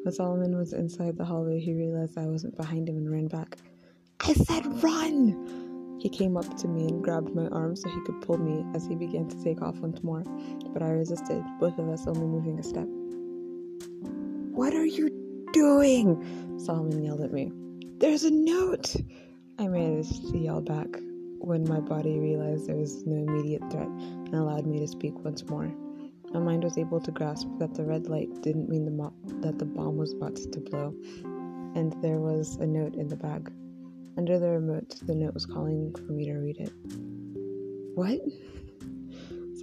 When 0.03 0.11
Solomon 0.11 0.57
was 0.57 0.73
inside 0.73 1.15
the 1.15 1.23
hallway, 1.23 1.59
he 1.59 1.75
realized 1.75 2.17
I 2.17 2.25
wasn't 2.25 2.57
behind 2.57 2.89
him 2.89 2.97
and 2.97 3.11
ran 3.11 3.27
back. 3.27 3.57
I 4.21 4.33
said 4.33 4.65
run! 4.83 5.99
He 6.01 6.09
came 6.09 6.35
up 6.35 6.57
to 6.57 6.67
me 6.67 6.87
and 6.87 7.03
grabbed 7.03 7.35
my 7.35 7.47
arm 7.49 7.75
so 7.75 7.89
he 7.89 8.01
could 8.05 8.21
pull 8.21 8.39
me 8.39 8.65
as 8.73 8.87
he 8.87 8.95
began 8.95 9.27
to 9.29 9.43
take 9.43 9.61
off 9.61 9.77
once 9.77 10.01
more, 10.01 10.23
but 10.73 10.81
I 10.81 10.89
resisted, 10.89 11.43
both 11.59 11.77
of 11.77 11.89
us 11.89 12.07
only 12.07 12.25
moving 12.25 12.57
a 12.57 12.63
step. 12.63 12.87
What 14.55 14.73
are 14.73 14.85
you 14.85 15.22
doing? 15.53 16.59
Solomon 16.59 17.01
yelled 17.03 17.21
at 17.21 17.31
me. 17.31 17.51
There's 17.99 18.25
a 18.25 18.31
note! 18.31 18.95
I 19.59 19.67
managed 19.67 20.29
to 20.31 20.37
yell 20.37 20.61
back 20.61 20.87
when 21.39 21.67
my 21.69 21.79
body 21.79 22.19
realized 22.19 22.67
there 22.67 22.75
was 22.75 23.05
no 23.05 23.15
immediate 23.15 23.61
threat 23.71 23.87
and 23.87 24.33
allowed 24.33 24.65
me 24.65 24.79
to 24.79 24.87
speak 24.87 25.13
once 25.23 25.45
more. 25.45 25.71
My 26.33 26.39
mind 26.39 26.63
was 26.63 26.77
able 26.77 26.99
to 27.01 27.11
grasp 27.11 27.47
that 27.59 27.75
the 27.75 27.83
red 27.83 28.07
light 28.07 28.41
didn't 28.41 28.67
mean 28.67 28.85
the 28.85 28.91
mo- 28.91 29.13
that 29.41 29.59
the 29.59 29.65
bomb 29.65 29.97
was 29.97 30.13
about 30.13 30.35
to 30.35 30.59
blow, 30.59 30.95
and 31.75 31.95
there 32.01 32.19
was 32.19 32.55
a 32.55 32.65
note 32.65 32.95
in 32.95 33.07
the 33.07 33.15
bag. 33.15 33.51
Under 34.17 34.39
the 34.39 34.49
remote, 34.49 34.95
the 35.03 35.13
note 35.13 35.35
was 35.35 35.45
calling 35.45 35.93
for 35.93 36.11
me 36.11 36.25
to 36.25 36.33
read 36.33 36.57
it. 36.57 36.73
What? 37.93 38.19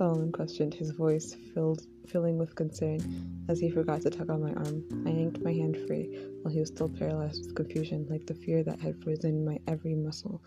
Solomon 0.00 0.32
questioned, 0.32 0.72
his 0.72 0.92
voice 0.92 1.36
filled, 1.52 1.86
filling 2.06 2.38
with 2.38 2.54
concern 2.54 3.44
as 3.50 3.60
he 3.60 3.68
forgot 3.68 4.00
to 4.00 4.08
tug 4.08 4.30
on 4.30 4.40
my 4.40 4.54
arm. 4.54 4.82
I 5.06 5.10
yanked 5.10 5.44
my 5.44 5.52
hand 5.52 5.76
free 5.86 6.18
while 6.40 6.50
he 6.50 6.58
was 6.58 6.70
still 6.70 6.88
paralyzed 6.88 7.44
with 7.44 7.54
confusion, 7.54 8.06
like 8.08 8.24
the 8.24 8.32
fear 8.32 8.62
that 8.62 8.80
had 8.80 8.96
frozen 9.04 9.44
my 9.44 9.58
every 9.66 9.94
muscle 9.94 10.42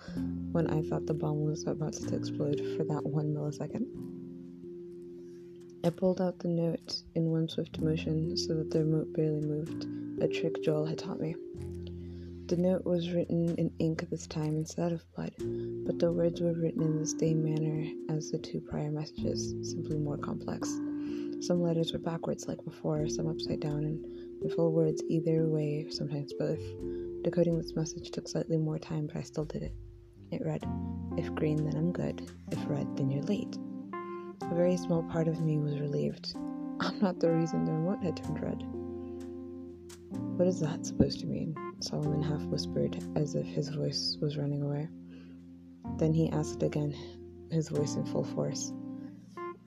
when 0.54 0.66
I 0.72 0.82
thought 0.82 1.06
the 1.06 1.14
bomb 1.14 1.46
was 1.46 1.68
about 1.68 1.94
to 1.94 2.16
explode 2.16 2.62
for 2.76 2.84
that 2.86 3.06
one 3.06 3.32
millisecond. 3.32 3.86
I 5.86 5.92
pulled 5.92 6.20
out 6.20 6.40
the 6.40 6.48
note 6.48 7.04
in 7.14 7.30
one 7.30 7.48
swift 7.48 7.80
motion 7.80 8.36
so 8.36 8.56
that 8.56 8.72
the 8.72 8.80
remote 8.80 9.14
barely 9.14 9.42
moved, 9.42 9.86
a 10.20 10.28
trick 10.28 10.64
Joel 10.64 10.88
had 10.88 10.98
taught 10.98 11.20
me. 11.20 11.36
The 12.48 12.58
note 12.58 12.84
was 12.84 13.12
written 13.12 13.56
in 13.56 13.72
ink 13.80 14.10
this 14.10 14.28
time 14.28 14.58
instead 14.58 14.92
of 14.92 15.06
blood, 15.16 15.32
but 15.86 15.98
the 15.98 16.12
words 16.12 16.42
were 16.42 16.54
written 16.54 16.82
in 16.82 17.00
the 17.00 17.06
same 17.06 17.42
manner 17.42 17.90
as 18.10 18.32
the 18.32 18.38
two 18.38 18.60
prior 18.60 18.92
messages, 18.92 19.56
simply 19.72 19.98
more 19.98 20.18
complex. 20.18 20.70
Some 21.40 21.62
letters 21.62 21.94
were 21.94 22.00
backwards 22.00 22.50
like 22.50 22.64
before, 22.66 23.08
some 23.08 23.28
upside 23.28 23.62
down, 23.62 23.86
and 23.86 24.06
the 24.42 24.50
full 24.50 24.74
words 24.74 25.02
either 25.08 25.48
way, 25.48 25.88
sometimes 25.90 26.34
both. 26.34 26.60
Decoding 27.24 27.58
this 27.58 27.78
message 27.78 28.12
took 28.12 28.28
slightly 28.28 28.58
more 28.58 28.78
time, 28.78 29.08
but 29.08 29.16
I 29.16 29.22
still 29.22 29.46
did 29.46 29.64
it. 29.64 29.74
It 30.32 30.46
read, 30.46 30.66
If 31.18 31.34
green, 31.36 31.64
then 31.64 31.78
I'm 31.78 31.94
good. 31.94 32.30
If 32.52 32.60
red, 32.68 32.98
then 32.98 33.10
you're 33.10 33.24
late. 33.24 33.58
A 34.42 34.54
very 34.54 34.76
small 34.76 35.04
part 35.04 35.30
of 35.30 35.40
me 35.40 35.60
was 35.60 35.80
relieved. 35.80 36.36
I'm 36.82 37.00
not 37.00 37.22
the 37.22 37.32
reason 37.32 37.64
the 37.64 37.72
remote 37.72 38.04
had 38.04 38.18
turned 38.18 38.44
red. 38.44 38.64
What 40.38 40.48
is 40.48 40.60
that 40.60 40.86
supposed 40.86 41.22
to 41.22 41.26
mean? 41.26 41.56
Solomon 41.84 42.24
half 42.24 42.42
whispered, 42.44 42.98
as 43.18 43.36
if 43.36 43.46
his 43.46 43.68
voice 43.68 44.18
was 44.22 44.38
running 44.38 44.62
away. 44.62 44.88
Then 45.98 46.14
he 46.14 46.30
asked 46.30 46.64
again, 46.64 46.96
his 47.52 47.68
voice 47.68 47.96
in 47.96 48.06
full 48.06 48.24
force. 48.24 48.72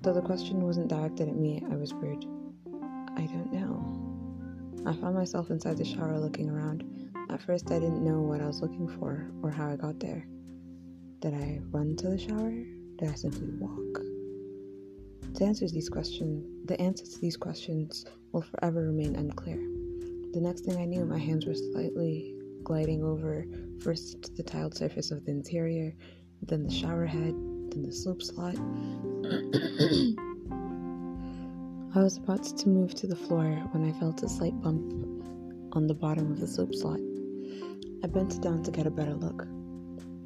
Though 0.00 0.14
the 0.14 0.22
question 0.22 0.64
wasn't 0.64 0.88
directed 0.88 1.28
at 1.28 1.36
me, 1.36 1.62
I 1.70 1.76
whispered, 1.76 2.24
I 3.16 3.26
don't 3.26 3.52
know. 3.52 4.88
I 4.90 4.94
found 4.94 5.14
myself 5.14 5.50
inside 5.50 5.76
the 5.76 5.84
shower 5.84 6.18
looking 6.18 6.48
around. 6.48 6.84
At 7.28 7.42
first, 7.42 7.70
I 7.70 7.78
didn't 7.78 8.04
know 8.04 8.22
what 8.22 8.40
I 8.40 8.46
was 8.46 8.62
looking 8.62 8.88
for 8.88 9.30
or 9.42 9.50
how 9.50 9.68
I 9.68 9.76
got 9.76 10.00
there. 10.00 10.26
Did 11.20 11.34
I 11.34 11.60
run 11.70 11.96
to 11.96 12.08
the 12.08 12.18
shower? 12.18 12.50
Did 12.96 13.10
I 13.10 13.14
simply 13.14 13.48
walk? 13.58 14.00
To 15.34 15.44
answer 15.44 15.68
these 15.68 15.90
questions, 15.90 16.66
the 16.66 16.80
answers 16.80 17.10
to 17.10 17.20
these 17.20 17.36
questions 17.36 18.06
will 18.32 18.42
forever 18.42 18.86
remain 18.86 19.16
unclear. 19.16 19.75
The 20.36 20.42
next 20.42 20.66
thing 20.66 20.76
I 20.76 20.84
knew, 20.84 21.06
my 21.06 21.16
hands 21.16 21.46
were 21.46 21.54
slightly 21.54 22.34
gliding 22.62 23.02
over 23.02 23.46
first 23.80 24.36
the 24.36 24.42
tiled 24.42 24.74
surface 24.76 25.10
of 25.10 25.24
the 25.24 25.30
interior, 25.30 25.94
then 26.42 26.62
the 26.62 26.70
shower 26.70 27.06
head, 27.06 27.32
then 27.70 27.82
the 27.82 27.90
soap 27.90 28.22
slot. 28.22 28.54
I 31.96 32.02
was 32.02 32.18
about 32.18 32.44
to 32.44 32.68
move 32.68 32.94
to 32.96 33.06
the 33.06 33.16
floor 33.16 33.46
when 33.72 33.88
I 33.88 33.98
felt 33.98 34.22
a 34.24 34.28
slight 34.28 34.60
bump 34.60 34.92
on 35.72 35.86
the 35.86 35.94
bottom 35.94 36.30
of 36.30 36.38
the 36.38 36.46
soap 36.46 36.74
slot. 36.74 37.00
I 38.04 38.06
bent 38.06 38.42
down 38.42 38.62
to 38.64 38.70
get 38.70 38.86
a 38.86 38.90
better 38.90 39.14
look. 39.14 39.46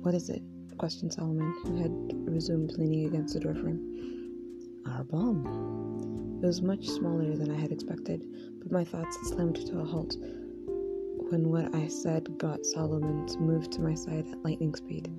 What 0.02 0.16
is 0.16 0.28
it? 0.28 0.42
questioned 0.76 1.12
Solomon, 1.12 1.54
who 1.62 1.76
had 1.76 1.92
resumed 2.28 2.72
leaning 2.72 3.06
against 3.06 3.34
the 3.34 3.38
doorframe. 3.38 4.82
Our 4.88 5.04
bomb. 5.04 6.29
It 6.42 6.46
was 6.46 6.62
much 6.62 6.88
smaller 6.88 7.36
than 7.36 7.50
I 7.50 7.60
had 7.60 7.70
expected, 7.70 8.24
but 8.62 8.72
my 8.72 8.82
thoughts 8.82 9.18
slammed 9.28 9.56
to 9.66 9.80
a 9.80 9.84
halt 9.84 10.16
when 11.28 11.50
what 11.50 11.74
I 11.74 11.86
said 11.86 12.38
got 12.38 12.64
Solomon 12.64 13.26
to 13.26 13.38
move 13.38 13.68
to 13.70 13.82
my 13.82 13.94
side 13.94 14.26
at 14.26 14.42
lightning 14.42 14.74
speed. 14.74 15.12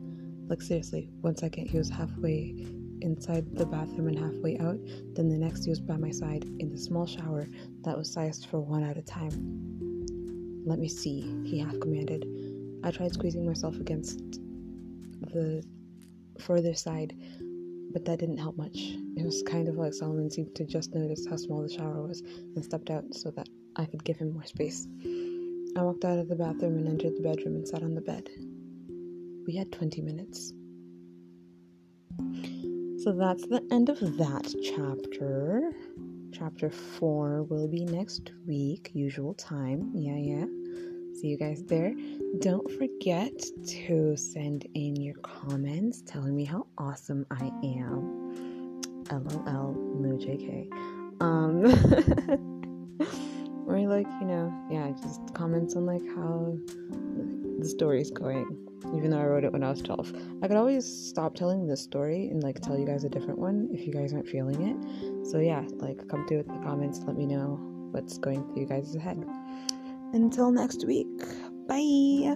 Like, 0.47 0.63
seriously, 0.63 1.11
one 1.21 1.35
second 1.35 1.67
he 1.67 1.77
was 1.77 1.89
halfway 1.89 2.65
inside 3.01 3.55
the 3.55 3.67
bathroom 3.67 4.07
and 4.07 4.17
halfway 4.17 4.57
out, 4.57 4.79
then 5.13 5.29
the 5.29 5.37
next 5.37 5.63
he 5.63 5.69
was 5.69 5.79
by 5.79 5.95
my 5.95 6.09
side 6.09 6.43
in 6.57 6.71
the 6.71 6.77
small 6.77 7.05
shower 7.05 7.47
that 7.83 7.95
was 7.95 8.11
sized 8.11 8.47
for 8.47 8.59
one 8.59 8.83
at 8.83 8.97
a 8.97 9.03
time. 9.03 9.31
Let 10.65 10.79
me 10.79 10.87
see, 10.87 11.21
he 11.43 11.59
half 11.59 11.79
commanded. 11.79 12.25
I 12.83 12.89
tried 12.89 13.13
squeezing 13.13 13.45
myself 13.45 13.79
against 13.79 14.39
the 15.21 15.63
further 16.39 16.73
side, 16.73 17.13
but 17.91 18.05
that 18.05 18.19
didn't 18.19 18.37
help 18.37 18.57
much. 18.57 18.95
It 19.17 19.25
was 19.25 19.43
kind 19.45 19.67
of 19.67 19.75
like 19.75 19.93
Solomon 19.93 20.29
seemed 20.29 20.55
to 20.55 20.65
just 20.65 20.93
notice 20.93 21.25
how 21.29 21.35
small 21.35 21.61
the 21.61 21.69
shower 21.69 22.01
was 22.07 22.21
and 22.21 22.63
stepped 22.63 22.89
out 22.89 23.03
so 23.13 23.31
that 23.31 23.47
I 23.75 23.85
could 23.85 24.03
give 24.03 24.17
him 24.17 24.33
more 24.33 24.45
space. 24.45 24.87
I 25.77 25.81
walked 25.81 26.05
out 26.05 26.19
of 26.19 26.27
the 26.27 26.35
bathroom 26.35 26.77
and 26.77 26.87
entered 26.87 27.15
the 27.15 27.23
bedroom 27.23 27.55
and 27.55 27.67
sat 27.67 27.83
on 27.83 27.95
the 27.95 28.01
bed. 28.01 28.29
We 29.47 29.55
had 29.55 29.71
20 29.71 30.01
minutes. 30.01 30.53
So 33.03 33.13
that's 33.13 33.47
the 33.47 33.65
end 33.71 33.89
of 33.89 33.99
that 34.17 34.53
chapter. 34.63 35.71
Chapter 36.33 36.69
4 36.69 37.43
will 37.43 37.67
be 37.67 37.85
next 37.85 38.31
week, 38.45 38.91
usual 38.93 39.33
time. 39.33 39.91
Yeah, 39.93 40.17
yeah. 40.17 40.45
See 41.13 41.27
you 41.27 41.37
guys 41.37 41.63
there. 41.63 41.93
Don't 42.39 42.69
forget 42.71 43.31
to 43.67 44.15
send 44.15 44.65
in 44.73 44.95
your 44.95 45.15
comments 45.15 46.01
telling 46.05 46.35
me 46.35 46.45
how 46.45 46.67
awesome 46.77 47.25
I 47.29 47.51
am. 47.63 48.81
LOL, 49.11 49.75
no 49.99 50.17
JK. 50.17 50.71
Um, 51.21 51.65
or 53.67 53.79
like, 53.87 54.07
you 54.19 54.27
know, 54.27 54.51
yeah, 54.71 54.89
just 55.01 55.33
comments 55.33 55.75
on 55.75 55.85
like 55.85 56.05
how 56.15 56.57
the 57.59 57.67
story's 57.67 58.09
going. 58.09 58.67
Even 58.95 59.11
though 59.11 59.19
I 59.19 59.25
wrote 59.25 59.43
it 59.43 59.51
when 59.51 59.63
I 59.63 59.69
was 59.69 59.81
12. 59.81 60.13
I 60.41 60.47
could 60.47 60.57
always 60.57 60.85
stop 60.85 61.35
telling 61.35 61.67
this 61.67 61.81
story 61.81 62.29
and 62.29 62.41
like 62.41 62.61
tell 62.61 62.79
you 62.79 62.85
guys 62.85 63.03
a 63.03 63.09
different 63.09 63.37
one 63.37 63.69
if 63.71 63.85
you 63.85 63.93
guys 63.93 64.13
aren't 64.13 64.27
feeling 64.27 64.69
it. 64.69 65.27
So 65.27 65.39
yeah, 65.39 65.63
like 65.75 66.07
come 66.07 66.25
through 66.27 66.37
with 66.37 66.47
the 66.47 66.59
comments, 66.63 67.01
let 67.05 67.15
me 67.15 67.25
know 67.25 67.59
what's 67.91 68.17
going 68.17 68.43
through 68.47 68.61
you 68.61 68.65
guys' 68.65 68.95
head. 68.95 69.23
Until 70.13 70.51
next 70.51 70.85
week, 70.85 71.07
bye. 71.67 72.35